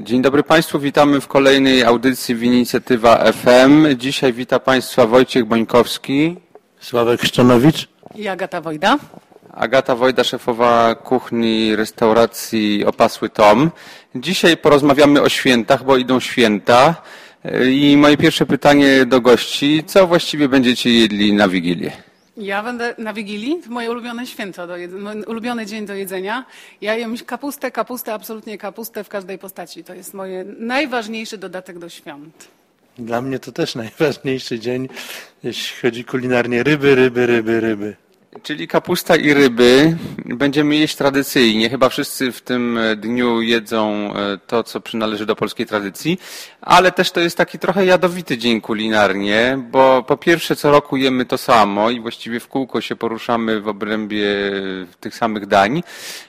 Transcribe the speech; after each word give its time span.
Dzień 0.00 0.22
dobry 0.22 0.42
Państwu, 0.42 0.78
witamy 0.78 1.20
w 1.20 1.28
kolejnej 1.28 1.84
audycji 1.84 2.34
w 2.34 2.42
Inicjatywa 2.42 3.32
FM. 3.32 3.96
Dzisiaj 3.96 4.32
wita 4.32 4.58
Państwa 4.58 5.06
Wojciech 5.06 5.44
Bońkowski. 5.44 6.36
Sławek 6.80 7.22
Szczanowicz. 7.22 7.88
I 8.14 8.28
Agata 8.28 8.60
Wojda. 8.60 8.98
Agata 9.52 9.94
Wojda, 9.94 10.24
szefowa 10.24 10.94
kuchni 10.94 11.76
restauracji 11.76 12.84
Opasły 12.84 13.28
Tom. 13.28 13.70
Dzisiaj 14.14 14.56
porozmawiamy 14.56 15.22
o 15.22 15.28
świętach, 15.28 15.84
bo 15.84 15.96
idą 15.96 16.20
święta. 16.20 17.02
I 17.70 17.96
moje 17.96 18.16
pierwsze 18.16 18.46
pytanie 18.46 19.06
do 19.06 19.20
gości, 19.20 19.84
co 19.86 20.06
właściwie 20.06 20.48
będziecie 20.48 20.90
jedli 20.90 21.32
na 21.32 21.48
Wigilię? 21.48 21.92
Ja 22.36 22.62
będę 22.62 22.94
na 22.98 23.12
Wigilii, 23.12 23.62
moje 23.68 23.90
ulubione 23.90 24.26
święto, 24.26 24.66
do 24.66 24.74
ulubiony 25.26 25.66
dzień 25.66 25.86
do 25.86 25.94
jedzenia. 25.94 26.44
Ja 26.80 26.94
jem 26.94 27.16
kapustę, 27.26 27.70
kapustę, 27.70 28.14
absolutnie 28.14 28.58
kapustę 28.58 29.04
w 29.04 29.08
każdej 29.08 29.38
postaci. 29.38 29.84
To 29.84 29.94
jest 29.94 30.14
moje 30.14 30.44
najważniejszy 30.58 31.38
dodatek 31.38 31.78
do 31.78 31.88
świąt. 31.88 32.48
Dla 32.98 33.22
mnie 33.22 33.38
to 33.38 33.52
też 33.52 33.74
najważniejszy 33.74 34.58
dzień, 34.58 34.88
jeśli 35.42 35.80
chodzi 35.80 36.04
kulinarnie. 36.04 36.62
Ryby, 36.62 36.94
ryby, 36.94 37.26
ryby, 37.26 37.60
ryby. 37.60 37.96
Czyli 38.42 38.68
kapusta 38.68 39.16
i 39.16 39.34
ryby 39.34 39.96
będziemy 40.24 40.76
jeść 40.76 40.96
tradycyjnie. 40.96 41.70
Chyba 41.70 41.88
wszyscy 41.88 42.32
w 42.32 42.40
tym 42.40 42.78
dniu 42.96 43.40
jedzą 43.40 44.12
e, 44.14 44.38
to, 44.46 44.64
co 44.64 44.80
przynależy 44.80 45.26
do 45.26 45.36
polskiej 45.36 45.66
tradycji, 45.66 46.20
ale 46.60 46.92
też 46.92 47.10
to 47.10 47.20
jest 47.20 47.36
taki 47.36 47.58
trochę 47.58 47.86
jadowity 47.86 48.38
dzień 48.38 48.60
kulinarnie, 48.60 49.58
bo 49.70 50.02
po 50.02 50.16
pierwsze 50.16 50.56
co 50.56 50.70
roku 50.70 50.96
jemy 50.96 51.24
to 51.24 51.38
samo 51.38 51.90
i 51.90 52.00
właściwie 52.00 52.40
w 52.40 52.48
kółko 52.48 52.80
się 52.80 52.96
poruszamy 52.96 53.60
w 53.60 53.68
obrębie 53.68 54.26
tych 55.00 55.14
samych 55.14 55.46
dań, 55.46 55.82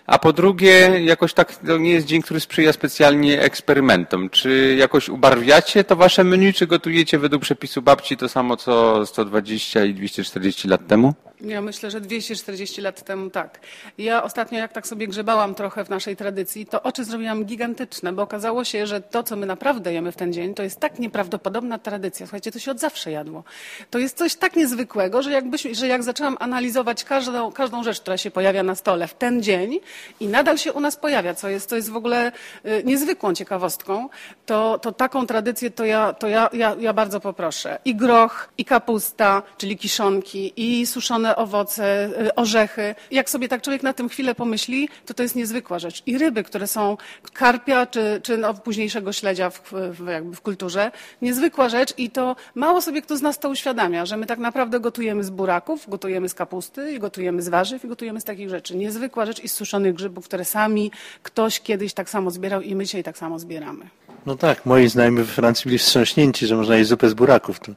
a 0.06 0.20
po 0.20 0.34
drugie 0.34 1.02
jakoś 1.04 1.34
tak 1.34 1.56
to 1.56 1.78
nie 1.78 1.92
jest 1.92 2.08
dzień, 2.08 2.22
który 2.22 2.40
sprzyja 2.40 2.74
specjalnie 2.74 3.42
eksperymentom. 3.42 4.30
Czy 4.30 4.76
jakoś 4.80 5.10
ubarwiacie 5.10 5.84
to 5.84 5.96
wasze 5.96 6.24
menu, 6.24 6.54
czy 6.54 6.68
gotujecie 6.68 7.20
według 7.20 7.42
przepisu 7.42 7.82
babci 7.82 8.18
to 8.18 8.30
samo 8.30 8.58
co 8.58 9.06
120 9.06 9.86
i 9.86 9.94
240 9.94 10.68
lat 10.68 10.88
temu? 10.88 11.14
Ja 11.44 11.62
myślę, 11.62 11.92
że 11.92 12.02
240 12.02 12.82
lat 12.82 13.04
temu 13.04 13.30
tak. 13.30 13.60
Ja 13.98 14.24
ostatnio, 14.24 14.60
jak 14.60 14.74
tak 14.74 14.88
sobie 14.88 15.08
grzebałam 15.08 15.56
trochę 15.56 15.86
w 15.86 15.90
naszej 15.90 16.16
tradycji, 16.16 16.66
to 16.66 16.84
oczy 16.84 17.04
zrobiłam 17.04 17.46
gigantyczne, 17.46 18.14
bo 18.14 18.22
okazało 18.22 18.64
się, 18.64 18.88
że 18.88 19.02
to, 19.02 19.24
co 19.24 19.36
my 19.36 19.46
naprawdę 19.46 19.94
jemy 19.94 20.12
w 20.12 20.16
ten 20.16 20.34
dzień, 20.34 20.54
to 20.54 20.64
jest 20.64 20.80
tak 20.80 21.00
nieprawdopodobna 21.00 21.80
tradycja. 21.80 22.26
Słuchajcie, 22.26 22.52
to 22.52 22.60
się 22.60 22.72
od 22.72 22.80
zawsze 22.80 23.12
jadło. 23.12 23.44
To 23.90 24.00
jest 24.00 24.18
coś 24.18 24.36
tak 24.36 24.56
niezwykłego, 24.56 25.22
że, 25.22 25.32
jakbyś, 25.32 25.62
że 25.62 25.88
jak 25.88 26.04
zaczęłam 26.04 26.38
analizować 26.40 27.04
każdą, 27.04 27.52
każdą 27.52 27.84
rzecz, 27.84 28.02
która 28.02 28.18
się 28.18 28.32
pojawia 28.32 28.64
na 28.64 28.76
stole 28.76 29.08
w 29.08 29.14
ten 29.14 29.44
dzień 29.44 29.80
i 30.20 30.28
nadal 30.28 30.58
się 30.58 30.74
u 30.74 30.80
nas 30.80 30.96
pojawia, 30.96 31.34
co 31.34 31.50
jest, 31.50 31.70
to 31.70 31.76
jest 31.76 31.90
w 31.90 31.96
ogóle 31.96 32.32
y, 32.66 32.84
niezwykłą 32.86 33.34
ciekawostką, 33.34 34.10
to, 34.46 34.80
to 34.80 34.92
taką 34.92 35.28
tradycję 35.28 35.72
to, 35.72 35.86
ja, 35.86 36.14
to 36.14 36.28
ja, 36.28 36.50
ja, 36.54 36.76
ja 36.80 36.94
bardzo 36.94 37.20
poproszę. 37.20 37.80
I 37.86 37.96
groch, 37.96 38.50
i 38.58 38.66
kapusta, 38.66 39.44
czyli 39.58 39.78
kiszonki, 39.78 40.54
i 40.56 40.86
suszone 40.86 41.31
owoce, 41.36 42.10
y, 42.28 42.36
orzechy. 42.36 42.96
Jak 43.12 43.30
sobie 43.30 43.48
tak 43.48 43.62
człowiek 43.62 43.84
na 43.84 43.94
tym 43.94 44.10
chwilę 44.10 44.36
pomyśli, 44.36 44.90
to 45.06 45.14
to 45.14 45.24
jest 45.24 45.36
niezwykła 45.36 45.80
rzecz. 45.80 46.04
I 46.06 46.18
ryby, 46.18 46.44
które 46.44 46.68
są 46.68 46.98
karpia 47.34 47.86
czy, 47.86 48.22
czy 48.24 48.38
no 48.38 48.54
późniejszego 48.54 49.14
śledzia 49.14 49.50
w, 49.50 49.62
w, 49.74 50.08
jakby 50.08 50.36
w 50.36 50.42
kulturze. 50.42 50.92
Niezwykła 51.22 51.70
rzecz 51.70 51.94
i 51.98 52.10
to 52.10 52.36
mało 52.56 52.82
sobie 52.82 53.02
kto 53.02 53.18
z 53.18 53.22
nas 53.22 53.40
to 53.40 53.50
uświadamia, 53.50 54.06
że 54.06 54.18
my 54.18 54.26
tak 54.26 54.40
naprawdę 54.40 54.80
gotujemy 54.80 55.24
z 55.24 55.30
buraków, 55.30 55.90
gotujemy 55.90 56.30
z 56.30 56.34
kapusty, 56.34 57.00
gotujemy 57.00 57.42
z 57.42 57.50
warzyw 57.50 57.86
i 57.86 57.88
gotujemy 57.88 58.22
z 58.22 58.24
takich 58.24 58.50
rzeczy. 58.50 58.78
Niezwykła 58.78 59.26
rzecz 59.26 59.44
i 59.44 59.50
z 59.50 59.54
suszonych 59.54 59.94
grzybów, 59.94 60.26
które 60.26 60.46
sami 60.46 60.92
ktoś 61.24 61.60
kiedyś 61.60 61.94
tak 61.94 62.10
samo 62.10 62.32
zbierał 62.32 62.62
i 62.62 62.76
my 62.76 62.84
dzisiaj 62.86 63.04
tak 63.04 63.18
samo 63.18 63.40
zbieramy. 63.40 63.86
No 64.26 64.36
tak, 64.36 64.66
moi 64.66 64.88
znajomi 64.88 65.18
we 65.18 65.26
Francji 65.26 65.64
byli 65.64 65.78
wstrząśnięci, 65.78 66.48
że 66.48 66.56
można 66.56 66.76
jeść 66.76 66.90
zupę 66.90 67.10
z 67.10 67.14
buraków. 67.14 67.60
To 67.60 67.72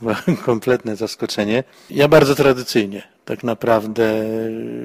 było 0.00 0.14
kompletne 0.44 0.96
zaskoczenie. 0.96 1.64
Ja 1.90 2.08
bardzo 2.08 2.34
tradycyjnie. 2.34 3.02
Tak 3.24 3.44
naprawdę 3.44 4.24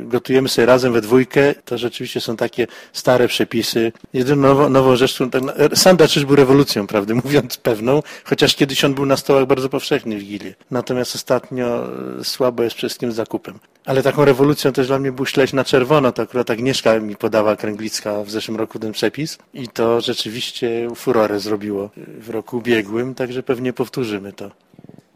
gotujemy 0.03 0.49
sobie 0.49 0.65
razem 0.65 0.93
we 0.93 1.01
dwójkę. 1.01 1.55
To 1.65 1.77
rzeczywiście 1.77 2.21
są 2.21 2.37
takie 2.37 2.67
stare 2.93 3.27
przepisy. 3.27 3.91
Jedyną 4.13 4.41
nową, 4.41 4.69
nową 4.69 4.95
rzeczą, 4.95 5.29
tak, 5.29 5.43
sandacz 5.73 6.19
był 6.19 6.35
rewolucją, 6.35 6.87
prawdę 6.87 7.13
mówiąc, 7.13 7.57
pewną, 7.69 8.01
chociaż 8.23 8.55
kiedyś 8.55 8.85
on 8.85 8.93
był 8.93 9.05
na 9.05 9.17
stołach 9.17 9.45
bardzo 9.45 9.69
powszechny 9.69 10.15
w 10.15 10.19
Wigilię. 10.19 10.53
Natomiast 10.71 11.15
ostatnio 11.15 11.87
słabo 12.23 12.63
jest 12.63 12.75
wszystkim 12.75 13.11
zakupem. 13.11 13.59
Ale 13.85 14.03
taką 14.03 14.25
rewolucją 14.25 14.71
też 14.71 14.87
dla 14.87 14.99
mnie 14.99 15.11
był 15.11 15.25
śledź 15.25 15.53
na 15.53 15.63
czerwono. 15.63 16.11
To 16.11 16.21
akurat 16.21 16.49
Agnieszka 16.49 16.99
mi 16.99 17.15
podała 17.15 17.55
Kręglicka 17.55 18.23
w 18.23 18.31
zeszłym 18.31 18.57
roku 18.57 18.79
ten 18.79 18.91
przepis 18.91 19.37
i 19.53 19.67
to 19.67 20.01
rzeczywiście 20.01 20.87
furorę 20.95 21.39
zrobiło 21.39 21.89
w 22.19 22.29
roku 22.29 22.57
ubiegłym, 22.57 23.15
także 23.15 23.43
pewnie 23.43 23.73
powtórzymy 23.73 24.33
to. 24.33 24.51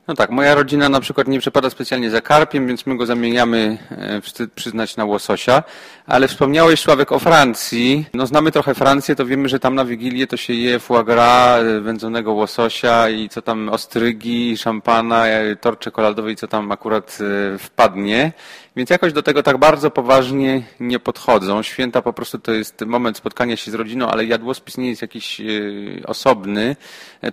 No 0.10 0.16
tak, 0.16 0.30
moja 0.30 0.56
rodzina 0.56 0.90
na 0.90 1.00
przykład 1.00 1.28
nie 1.28 1.40
przepada 1.40 1.70
specjalnie 1.70 2.10
za 2.10 2.22
karpiem, 2.22 2.68
więc 2.68 2.86
my 2.86 2.98
go 2.98 3.06
zamieniamy, 3.06 3.78
e, 3.92 4.22
wstyd 4.22 4.54
przyznać, 4.54 4.98
na 4.98 5.06
łososia. 5.06 5.64
Ale 6.08 6.28
wspomniałeś, 6.28 6.80
Sławek, 6.80 7.12
o 7.12 7.20
Francji. 7.20 8.06
No 8.14 8.28
znamy 8.28 8.52
trochę 8.52 8.76
Francję, 8.76 9.16
to 9.16 9.26
wiemy, 9.26 9.50
że 9.50 9.60
tam 9.60 9.76
na 9.76 9.86
Wigilię 9.86 10.28
to 10.28 10.38
się 10.38 10.54
je 10.54 10.80
foie 10.80 11.04
gras, 11.04 11.64
e, 11.64 11.82
wędzonego 11.82 12.34
łososia 12.34 13.10
i 13.10 13.30
co 13.30 13.42
tam, 13.42 13.70
ostrygi, 13.70 14.58
szampana, 14.58 15.28
e, 15.28 15.56
tort 15.56 15.80
czekoladowy 15.80 16.32
i 16.32 16.36
co 16.36 16.48
tam 16.48 16.72
akurat 16.72 17.18
wpadnie. 17.60 18.32
Więc 18.80 18.90
jakoś 18.90 19.14
do 19.14 19.24
tego 19.24 19.44
tak 19.44 19.58
bardzo 19.58 19.92
poważnie 19.92 20.64
nie 20.80 21.00
podchodzą. 21.00 21.64
Święta 21.64 22.02
po 22.02 22.14
prostu 22.14 22.40
to 22.40 22.52
jest 22.52 22.82
moment 22.82 23.18
spotkania 23.18 23.58
się 23.58 23.72
z 23.72 23.74
rodziną, 23.74 24.08
ale 24.08 24.26
jadłospis 24.26 24.78
nie 24.78 24.90
jest 24.90 25.02
jakiś 25.02 25.42
osobny. 26.06 26.76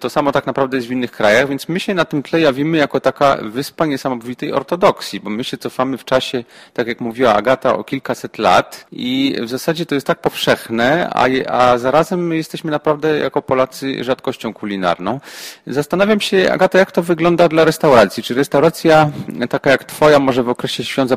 To 0.00 0.10
samo 0.10 0.32
tak 0.32 0.46
naprawdę 0.46 0.76
jest 0.76 0.88
w 0.88 0.90
innych 0.90 1.10
krajach, 1.10 1.48
więc 1.48 1.68
my 1.68 1.80
się 1.80 1.94
na 1.94 2.04
tym 2.04 2.22
tle 2.22 2.40
jawimy 2.40 2.78
jako 2.78 3.00
taka 3.00 3.38
wyspa 3.42 3.86
niesamowitej 3.86 4.52
ortodoksji, 4.52 5.20
bo 5.20 5.30
my 5.30 5.44
się 5.44 5.56
cofamy 5.56 5.98
w 5.98 6.04
czasie, 6.04 6.44
tak 6.74 6.86
jak 6.86 7.00
mówiła 7.00 7.34
Agata, 7.34 7.76
o 7.76 7.84
kilkaset 7.84 8.38
lat 8.38 8.86
i 8.92 9.36
w 9.42 9.48
zasadzie 9.48 9.86
to 9.86 9.94
jest 9.94 10.06
tak 10.06 10.20
powszechne, 10.20 11.10
a, 11.10 11.26
a 11.48 11.78
zarazem 11.78 12.26
my 12.26 12.36
jesteśmy 12.36 12.70
naprawdę 12.70 13.18
jako 13.18 13.42
Polacy 13.42 14.04
rzadkością 14.04 14.54
kulinarną. 14.54 15.20
Zastanawiam 15.66 16.20
się, 16.20 16.52
Agata, 16.52 16.78
jak 16.78 16.92
to 16.92 17.02
wygląda 17.02 17.48
dla 17.48 17.64
restauracji? 17.64 18.22
Czy 18.22 18.34
restauracja 18.34 19.10
taka 19.48 19.70
jak 19.70 19.84
Twoja 19.84 20.18
może 20.18 20.42
w 20.42 20.48
okresie 20.48 20.84
świąt 20.84 21.10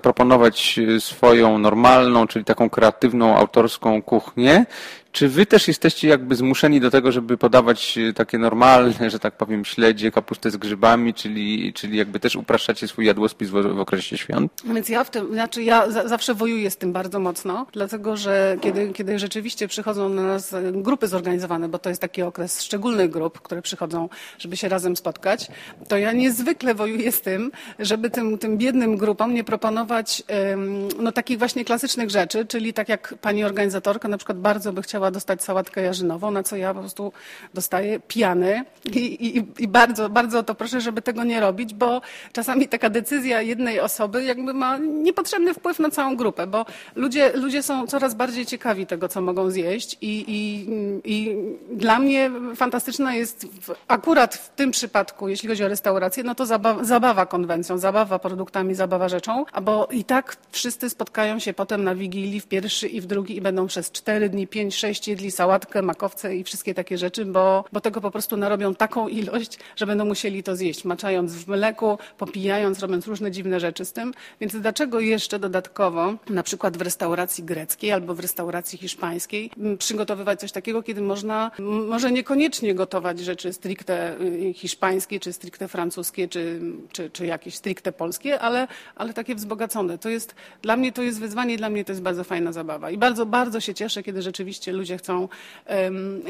swoją 0.99 1.57
normalną, 1.57 2.27
czyli 2.27 2.45
taką 2.45 2.69
kreatywną, 2.69 3.37
autorską 3.37 4.01
kuchnię, 4.01 4.65
czy 5.11 5.29
wy 5.29 5.45
też 5.45 5.67
jesteście 5.67 6.07
jakby 6.07 6.35
zmuszeni 6.35 6.79
do 6.79 6.91
tego, 6.91 7.11
żeby 7.11 7.37
podawać 7.37 7.97
e, 7.97 8.13
takie 8.13 8.37
normalne, 8.37 9.09
że 9.09 9.19
tak 9.19 9.37
powiem, 9.37 9.65
śledzie, 9.65 10.11
kapustę 10.11 10.51
z 10.51 10.57
grzybami, 10.57 11.13
czyli, 11.13 11.73
czyli 11.73 11.97
jakby 11.97 12.19
też 12.19 12.35
upraszczacie 12.35 12.87
swój 12.87 13.05
jadłospis 13.05 13.49
w, 13.49 13.53
w 13.53 13.79
okresie 13.79 14.17
świąt? 14.17 14.51
Więc 14.65 14.89
ja 14.89 15.03
w 15.03 15.09
tym, 15.09 15.33
znaczy 15.33 15.63
ja 15.63 15.91
za, 15.91 16.07
zawsze 16.07 16.33
wojuję 16.33 16.71
z 16.71 16.77
tym 16.77 16.93
bardzo 16.93 17.19
mocno, 17.19 17.65
dlatego 17.73 18.17
że 18.17 18.57
kiedy, 18.61 18.93
kiedy 18.93 19.19
rzeczywiście 19.19 19.67
przychodzą 19.67 20.09
na 20.09 20.23
nas 20.23 20.55
grupy 20.71 21.07
zorganizowane, 21.07 21.69
bo 21.69 21.79
to 21.79 21.89
jest 21.89 22.01
taki 22.01 22.21
okres 22.21 22.63
szczególnych 22.63 23.09
grup, 23.09 23.41
które 23.41 23.61
przychodzą, 23.61 24.09
żeby 24.37 24.57
się 24.57 24.69
razem 24.69 24.95
spotkać, 24.95 25.47
to 25.87 25.97
ja 25.97 26.11
niezwykle 26.11 26.75
wojuję 26.75 27.11
z 27.11 27.21
tym, 27.21 27.51
żeby 27.79 28.09
tym, 28.09 28.37
tym 28.37 28.57
biednym 28.57 28.97
grupom 28.97 29.33
nie 29.33 29.43
proponować 29.43 30.23
no, 30.99 31.11
takich 31.11 31.39
właśnie 31.39 31.65
klasycznych 31.65 32.09
rzeczy, 32.09 32.45
czyli 32.45 32.73
tak 32.73 32.89
jak 32.89 33.13
pani 33.21 33.43
organizatorka 33.43 34.07
na 34.07 34.17
przykład 34.17 34.39
bardzo 34.39 34.73
by 34.73 34.81
chciała 34.81 34.98
chciała 34.99 35.11
dostać 35.11 35.43
sałatkę 35.43 35.81
jarzynową, 35.81 36.31
na 36.31 36.43
co 36.43 36.55
ja 36.55 36.73
po 36.73 36.79
prostu 36.79 37.11
dostaję 37.53 37.99
pijany. 37.99 38.63
I, 38.85 38.99
i, 38.99 39.63
i 39.63 39.67
bardzo, 39.67 40.09
bardzo 40.09 40.43
to 40.43 40.55
proszę, 40.55 40.81
żeby 40.81 41.01
tego 41.01 41.23
nie 41.23 41.39
robić, 41.39 41.73
bo 41.73 42.01
czasami 42.33 42.67
taka 42.67 42.89
decyzja 42.89 43.41
jednej 43.41 43.79
osoby 43.79 44.23
jakby 44.23 44.53
ma 44.53 44.77
niepotrzebny 44.77 45.53
wpływ 45.53 45.79
na 45.79 45.89
całą 45.89 46.15
grupę, 46.15 46.47
bo 46.47 46.65
ludzie, 46.95 47.31
ludzie 47.33 47.63
są 47.63 47.87
coraz 47.87 48.13
bardziej 48.13 48.45
ciekawi 48.45 48.85
tego, 48.85 49.07
co 49.07 49.21
mogą 49.21 49.49
zjeść 49.49 49.97
i, 50.01 50.25
i, 50.27 50.41
i 51.05 51.35
dla 51.71 51.99
mnie 51.99 52.31
fantastyczna 52.55 53.15
jest 53.15 53.45
w, 53.61 53.75
akurat 53.87 54.35
w 54.35 54.49
tym 54.49 54.71
przypadku, 54.71 55.29
jeśli 55.29 55.49
chodzi 55.49 55.63
o 55.63 55.67
restaurację, 55.67 56.23
no 56.23 56.35
to 56.35 56.45
zabawa, 56.45 56.83
zabawa 56.83 57.25
konwencją, 57.25 57.77
zabawa 57.77 58.19
produktami, 58.19 58.75
zabawa 58.75 59.09
rzeczą, 59.09 59.45
bo 59.61 59.87
i 59.91 60.03
tak 60.03 60.37
wszyscy 60.51 60.89
spotkają 60.89 61.39
się 61.39 61.53
potem 61.53 61.83
na 61.83 61.95
Wigilii 61.95 62.39
w 62.39 62.47
pierwszy 62.47 62.87
i 62.87 63.01
w 63.01 63.05
drugi 63.05 63.35
i 63.35 63.41
będą 63.41 63.67
przez 63.67 63.91
cztery 63.91 64.29
dni, 64.29 64.47
pięć, 64.47 64.75
sześć 64.75 64.88
sześć 64.89 65.07
jedli 65.07 65.31
sałatkę, 65.31 65.81
makowce 65.81 66.35
i 66.35 66.43
wszystkie 66.43 66.73
takie 66.73 66.97
rzeczy, 66.97 67.25
bo, 67.25 67.65
bo 67.73 67.81
tego 67.81 68.01
po 68.01 68.11
prostu 68.11 68.37
narobią 68.37 68.75
taką 68.75 69.07
ilość, 69.07 69.59
że 69.75 69.85
będą 69.85 70.05
musieli 70.05 70.43
to 70.43 70.55
zjeść, 70.55 70.85
maczając 70.85 71.33
w 71.33 71.47
mleku, 71.47 71.97
popijając, 72.17 72.79
robiąc 72.79 73.07
różne 73.07 73.31
dziwne 73.31 73.59
rzeczy 73.59 73.85
z 73.85 73.93
tym. 73.93 74.13
Więc 74.41 74.55
dlaczego 74.55 74.99
jeszcze 74.99 75.39
dodatkowo, 75.39 76.13
na 76.29 76.43
przykład 76.43 76.77
w 76.77 76.81
restauracji 76.81 77.43
greckiej 77.43 77.91
albo 77.91 78.15
w 78.15 78.19
restauracji 78.19 78.77
hiszpańskiej, 78.77 79.51
przygotowywać 79.79 80.39
coś 80.39 80.51
takiego, 80.51 80.83
kiedy 80.83 81.01
można 81.01 81.51
może 81.87 82.11
niekoniecznie 82.11 82.75
gotować 82.75 83.19
rzeczy 83.19 83.53
stricte 83.53 84.21
y, 84.21 84.53
hiszpańskie, 84.53 85.19
czy 85.19 85.33
stricte 85.33 85.67
francuskie, 85.67 86.27
czy, 86.27 86.61
czy, 86.91 87.09
czy 87.09 87.25
jakieś 87.25 87.55
stricte 87.55 87.91
polskie, 87.91 88.39
ale, 88.39 88.67
ale 88.95 89.13
takie 89.13 89.35
wzbogacone. 89.35 89.97
To 89.97 90.09
jest, 90.09 90.35
dla 90.61 90.77
mnie 90.77 90.91
to 90.91 91.01
jest 91.01 91.19
wyzwanie, 91.19 91.57
dla 91.57 91.69
mnie 91.69 91.85
to 91.85 91.91
jest 91.91 92.01
bardzo 92.01 92.23
fajna 92.23 92.51
zabawa. 92.51 92.91
I 92.91 92.97
bardzo, 92.97 93.25
bardzo 93.25 93.59
się 93.59 93.73
cieszę, 93.73 94.03
kiedy 94.03 94.21
rzeczywiście 94.21 94.78
ludzie 94.79 94.97
chcą 94.97 95.27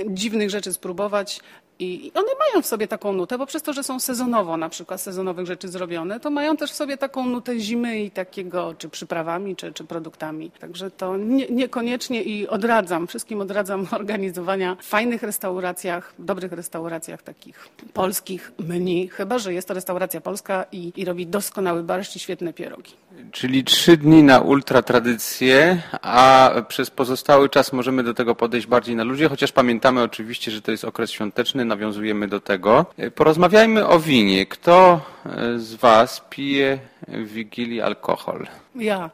dziwnych 0.07 0.50
rzeczy 0.50 0.74
spróbować. 0.74 1.40
I 1.81 2.12
one 2.16 2.28
mają 2.40 2.62
w 2.62 2.66
sobie 2.66 2.88
taką 2.88 3.14
nutę, 3.14 3.38
bo 3.38 3.46
przez 3.46 3.64
to, 3.64 3.74
że 3.74 3.84
są 3.84 4.00
sezonowo 4.00 4.58
na 4.58 4.70
przykład 4.70 5.02
sezonowych 5.02 5.46
rzeczy 5.46 5.68
zrobione, 5.68 6.20
to 6.20 6.30
mają 6.30 6.58
też 6.58 6.72
w 6.72 6.76
sobie 6.76 6.98
taką 6.98 7.26
nutę 7.26 7.60
zimy 7.60 8.00
i 8.00 8.12
takiego, 8.12 8.76
czy 8.78 8.90
przyprawami, 8.90 9.56
czy, 9.56 9.74
czy 9.74 9.84
produktami. 9.84 10.52
Także 10.60 10.92
to 10.92 11.18
nie, 11.18 11.48
niekoniecznie 11.48 12.24
i 12.24 12.48
odradzam, 12.48 13.08
wszystkim 13.08 13.42
odradzam 13.42 13.88
organizowania 13.92 14.78
w 14.80 14.86
fajnych 14.86 15.24
restauracjach, 15.24 16.14
dobrych 16.20 16.52
restauracjach 16.52 17.24
takich 17.24 17.70
polskich 17.94 18.52
menu, 18.60 19.08
chyba, 19.08 19.40
że 19.40 19.54
jest 19.54 19.68
to 19.68 19.74
restauracja 19.74 20.22
polska 20.22 20.66
i, 20.72 20.94
i 20.96 21.06
robi 21.06 21.28
doskonały 21.28 21.84
barszcz 21.84 22.16
i 22.16 22.20
świetne 22.20 22.54
pierogi. 22.54 22.94
Czyli 23.32 23.64
trzy 23.64 23.98
dni 23.98 24.24
na 24.24 24.40
ultratradycję, 24.40 25.82
a 26.02 26.52
przez 26.68 26.90
pozostały 26.90 27.50
czas 27.50 27.74
możemy 27.74 28.04
do 28.04 28.14
tego 28.14 28.36
podejść 28.36 28.68
bardziej 28.68 28.96
na 28.96 29.04
ludzie, 29.04 29.30
chociaż 29.30 29.52
pamiętamy 29.52 30.02
oczywiście, 30.02 30.52
że 30.52 30.62
to 30.62 30.72
jest 30.72 30.86
okres 30.86 31.12
świąteczny, 31.12 31.66
nawiązujemy 31.69 32.27
do 32.27 32.39
tego. 32.39 32.86
Porozmawiajmy 33.16 33.88
o 33.88 34.00
winie. 34.00 34.45
Kto 34.45 35.01
z 35.57 35.75
Was 35.75 36.25
pije 36.30 36.80
w 37.07 37.27
Wigilii 37.27 37.81
alkohol? 37.81 38.48
Ja. 38.75 39.10